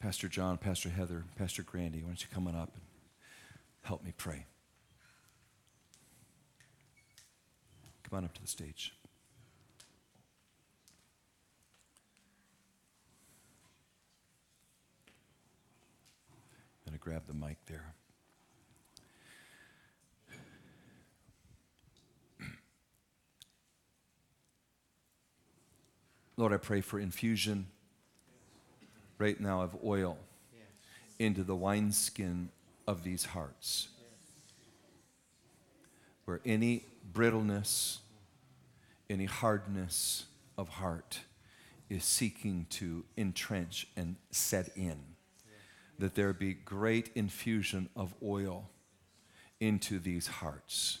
[0.00, 2.82] Pastor John, Pastor Heather, Pastor Grandy, why don't you come on up and
[3.82, 4.46] help me pray?
[8.08, 8.97] Come on up to the stage.
[16.88, 17.92] Going to grab the mic there.
[26.38, 27.66] Lord, I pray for infusion
[29.18, 30.16] right now of oil
[31.18, 32.48] into the wineskin
[32.86, 33.88] of these hearts.
[36.24, 37.98] Where any brittleness,
[39.10, 40.24] any hardness
[40.56, 41.20] of heart
[41.90, 45.17] is seeking to entrench and set in
[45.98, 48.70] that there be great infusion of oil
[49.60, 50.98] into these hearts.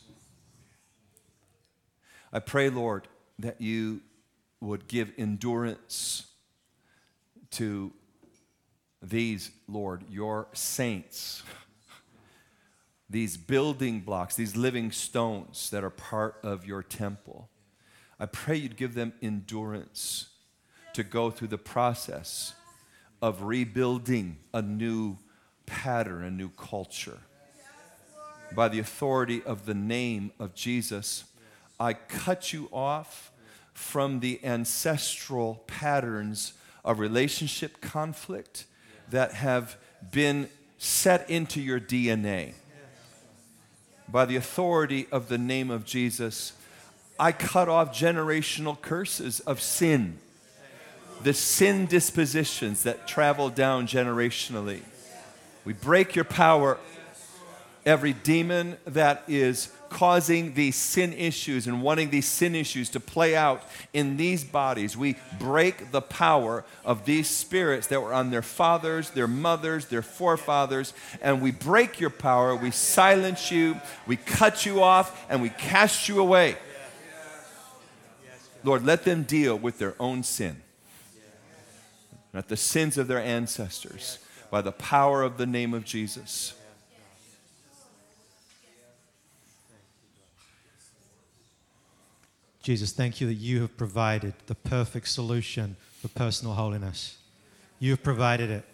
[2.32, 3.08] I pray, Lord,
[3.38, 4.00] that you
[4.60, 6.26] would give endurance
[7.52, 7.92] to
[9.00, 11.42] these, Lord, your saints,
[13.10, 17.48] these building blocks, these living stones that are part of your temple.
[18.18, 20.30] I pray you'd give them endurance
[20.94, 22.54] to go through the process
[23.20, 25.16] of rebuilding a new
[25.66, 27.18] pattern, a new culture.
[28.54, 31.24] By the authority of the name of Jesus,
[31.78, 33.30] I cut you off
[33.74, 36.54] from the ancestral patterns
[36.84, 38.64] of relationship conflict
[39.10, 39.76] that have
[40.10, 42.54] been set into your DNA.
[44.08, 46.52] By the authority of the name of Jesus,
[47.18, 50.18] I cut off generational curses of sin
[51.22, 54.80] the sin dispositions that travel down generationally.
[55.64, 56.78] We break your power.
[57.86, 63.34] Every demon that is causing these sin issues and wanting these sin issues to play
[63.34, 63.62] out
[63.92, 64.96] in these bodies.
[64.96, 70.02] We break the power of these spirits that were on their fathers, their mothers, their
[70.02, 70.92] forefathers,
[71.22, 72.54] and we break your power.
[72.54, 76.56] We silence you, we cut you off, and we cast you away.
[78.64, 80.60] Lord, let them deal with their own sin,
[82.38, 86.54] not the sins of their ancestors, by the power of the name of Jesus.
[92.62, 97.16] Jesus, thank you that you have provided the perfect solution for personal holiness.
[97.80, 98.64] You have provided it.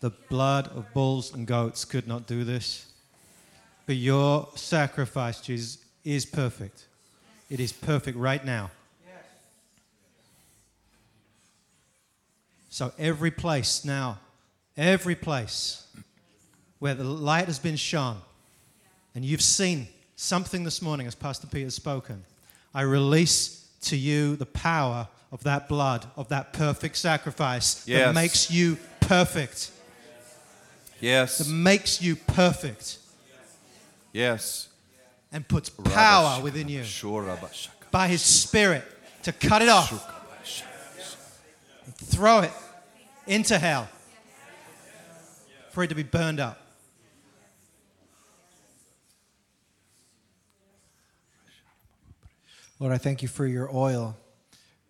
[0.00, 2.92] The blood of bulls and goats could not do this.
[3.86, 6.88] But your sacrifice, Jesus, is perfect.
[7.48, 8.72] It is perfect right now.
[12.74, 14.18] So, every place now,
[14.76, 15.86] every place
[16.80, 18.16] where the light has been shone,
[19.14, 19.86] and you've seen
[20.16, 22.24] something this morning as Pastor Peter has spoken,
[22.74, 28.06] I release to you the power of that blood, of that perfect sacrifice Yes.
[28.08, 29.70] that makes you perfect.
[31.00, 31.38] Yes.
[31.38, 32.98] That makes you perfect
[34.12, 34.66] Yes.
[35.30, 36.82] and puts power within you
[37.92, 38.82] by his spirit
[39.22, 40.10] to cut it off,
[42.10, 42.50] throw it
[43.26, 43.88] into hell
[45.70, 46.60] for it to be burned up.
[52.78, 54.16] Lord, I thank you for your oil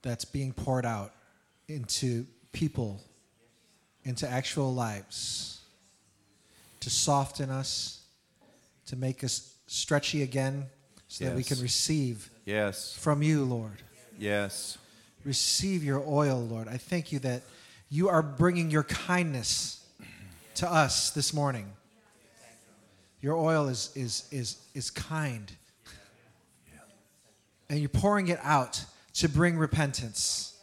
[0.03, 1.13] that's being poured out
[1.69, 3.01] into people,
[4.05, 5.61] into actual lives,
[6.81, 8.03] to soften us,
[8.87, 10.67] to make us stretchy again,
[11.09, 12.95] so that we can receive Yes.
[12.95, 13.83] from you, Lord.
[14.19, 14.79] Yes.
[15.25, 16.69] Receive your oil, Lord.
[16.69, 17.43] I thank you that
[17.89, 19.85] you are bringing your kindness
[20.57, 21.71] to us this morning.
[23.21, 25.51] Your oil is, is, is, is kind.
[27.71, 28.85] And you're pouring it out
[29.15, 30.59] to bring repentance.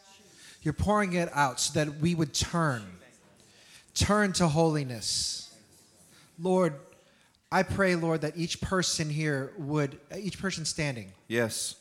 [0.62, 2.82] You're pouring it out so that we would turn,
[3.94, 5.52] turn to holiness.
[6.40, 6.74] Lord,
[7.50, 11.74] I pray, Lord, that each person here would, each person standing, Yes.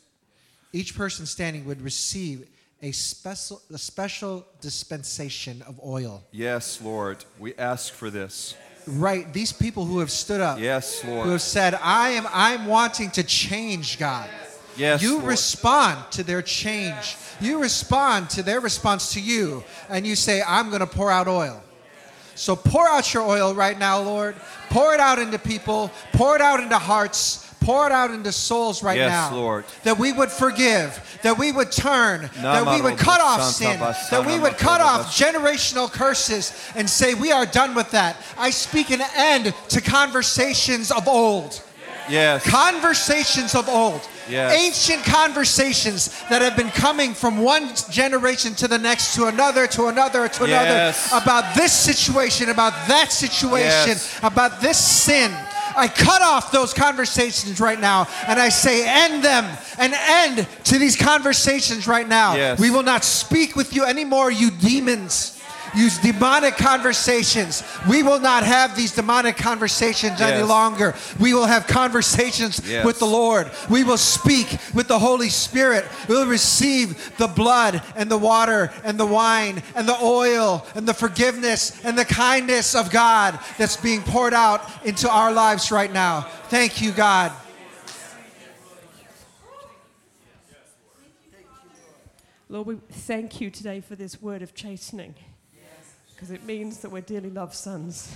[0.73, 2.47] each person standing would receive
[2.81, 6.23] a special, a special dispensation of oil.
[6.31, 7.23] Yes, Lord.
[7.39, 8.55] We ask for this.
[8.87, 11.25] Right, these people who have stood up, Yes, Lord.
[11.25, 14.27] who have said, "I am, I'm wanting to change, God."
[14.75, 15.25] Yes, you Lord.
[15.25, 17.15] respond to their change.
[17.39, 21.27] You respond to their response to you, and you say, "I'm going to pour out
[21.27, 21.61] oil."
[22.33, 24.35] So pour out your oil right now, Lord.
[24.69, 25.91] Pour it out into people.
[26.13, 27.45] Pour it out into hearts.
[27.61, 29.35] Pour it out into souls right Yes, now.
[29.37, 29.65] Lord.
[29.83, 31.19] That we would forgive.
[31.21, 32.29] That we would turn.
[32.41, 33.79] that we would cut off sin.
[33.79, 38.17] That we would cut off generational curses and say, We are done with that.
[38.37, 41.61] I speak an end to conversations of old.
[42.09, 42.43] Yes.
[42.49, 44.01] Conversations of old.
[44.27, 44.59] Yes.
[44.59, 49.87] Ancient conversations that have been coming from one generation to the next, to another, to
[49.87, 51.07] another, to Yes.
[51.11, 54.19] another, about this situation, about that situation, Yes.
[54.23, 55.31] about this sin.
[55.75, 59.45] I cut off those conversations right now and I say, end them,
[59.77, 62.35] an end to these conversations right now.
[62.35, 62.59] Yes.
[62.59, 65.40] We will not speak with you anymore, you demons.
[65.75, 67.63] Use demonic conversations.
[67.89, 70.95] We will not have these demonic conversations any longer.
[71.19, 72.85] We will have conversations Yes.
[72.85, 73.49] with the Lord.
[73.69, 75.85] We will speak with the Holy Spirit.
[76.07, 80.93] We'll receive the blood and the water and the wine and the oil and the
[80.93, 86.21] forgiveness and the kindness of God that's being poured out into our lives right now.
[86.49, 87.31] Thank you, God.
[92.49, 95.15] Lord, we thank you today for this word of chastening
[96.21, 98.15] because it means that we're dearly loved sons.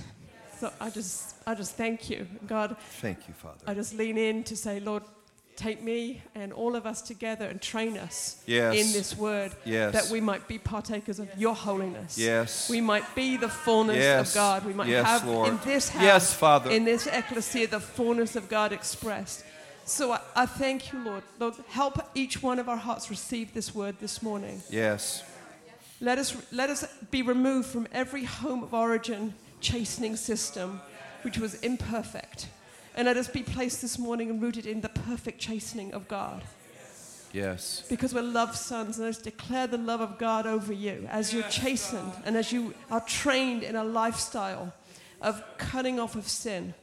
[0.59, 2.27] So I just, I just thank you.
[2.45, 3.57] God, Thank you, Father.
[3.65, 5.01] I just lean in to say, Lord,
[5.55, 8.75] take me and all of us together and train us Yes.
[8.75, 9.91] in this word Yes.
[9.93, 12.15] that we might be partakers of your holiness.
[12.15, 12.69] Yes.
[12.69, 14.29] We might be the fullness Yes.
[14.29, 14.65] of God.
[14.67, 15.49] We might have Lord.
[15.49, 16.69] in this house, Yes, Father.
[16.69, 19.43] in this ecclesia, the fullness of God expressed.
[19.85, 21.23] So I, I thank you, Lord.
[21.39, 24.61] Lord, help each one of our hearts receive this word this morning.
[24.69, 25.23] Yes.
[26.01, 30.81] Let us, let us be removed from every home of origin chastening system
[31.21, 32.47] which was imperfect.
[32.95, 36.43] And let us be placed this morning and rooted in the perfect chastening of God.
[37.33, 37.83] Yes.
[37.89, 41.33] Because we're loved sons, and let us declare the love of God over you as
[41.33, 44.73] you're chastened and as you are trained in a lifestyle
[45.21, 46.73] of cutting off of sin.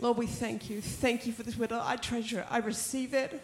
[0.00, 0.80] Lord, we thank you.
[0.80, 1.72] Thank you for this word.
[1.72, 2.46] I treasure it.
[2.48, 3.42] I receive it.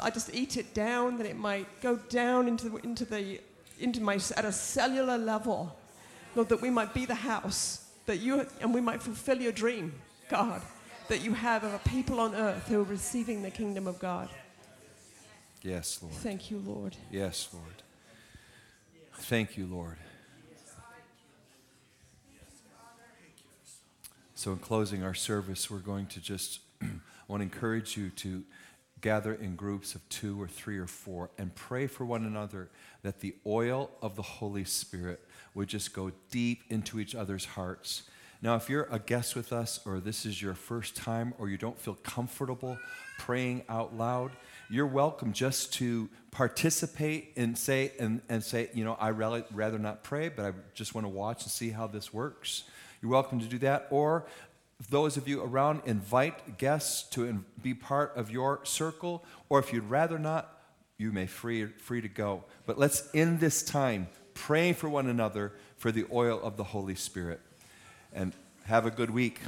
[0.00, 3.40] I just eat it down that it might go down into the, into the
[3.78, 5.76] into my at a cellular level.
[6.34, 9.92] Lord, that we might be the house that you and we might fulfill your dream,
[10.28, 10.62] God.
[11.08, 14.28] that you have of a people on earth who are receiving the kingdom of God.
[15.62, 16.14] Yes, Lord.
[16.16, 16.96] Thank you, Lord.
[17.10, 17.82] Yes, Lord.
[19.14, 19.96] Thank you, Lord.
[24.34, 26.86] So, in closing our service, we're going to just I
[27.28, 28.44] want to encourage you to
[29.00, 32.70] gather in groups of two or three or four and pray for one another
[33.02, 35.20] that the oil of the Holy Spirit
[35.54, 38.02] would just go deep into each other's hearts.
[38.42, 41.56] Now, if you're a guest with us, or this is your first time, or you
[41.56, 42.78] don't feel comfortable
[43.18, 44.32] praying out loud,
[44.68, 50.02] you're welcome just to participate and say and, and say, you know, I rather not
[50.02, 52.64] pray, but I just want to watch and see how this works.
[53.00, 53.88] You're welcome to do that.
[53.90, 54.26] Or
[54.90, 59.24] those of you around, invite guests to be part of your circle.
[59.48, 60.52] Or if you'd rather not,
[60.98, 62.44] you may free free to go.
[62.66, 66.94] But let's end this time praying for one another for the oil of the Holy
[66.94, 67.40] Spirit.
[68.12, 68.32] And
[68.64, 69.40] have a good week.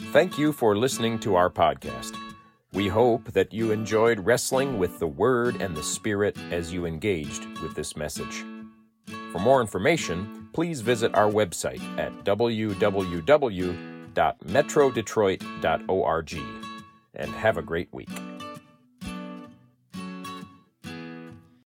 [0.00, 2.16] Thank you for listening to our podcast.
[2.72, 7.44] We hope that you enjoyed wrestling with the Word and the Spirit as you engaged
[7.60, 8.44] with this message.
[9.32, 12.24] For more information, please visit our website at
[14.14, 16.38] www.metrodetroit.org
[17.14, 18.08] and have a great week.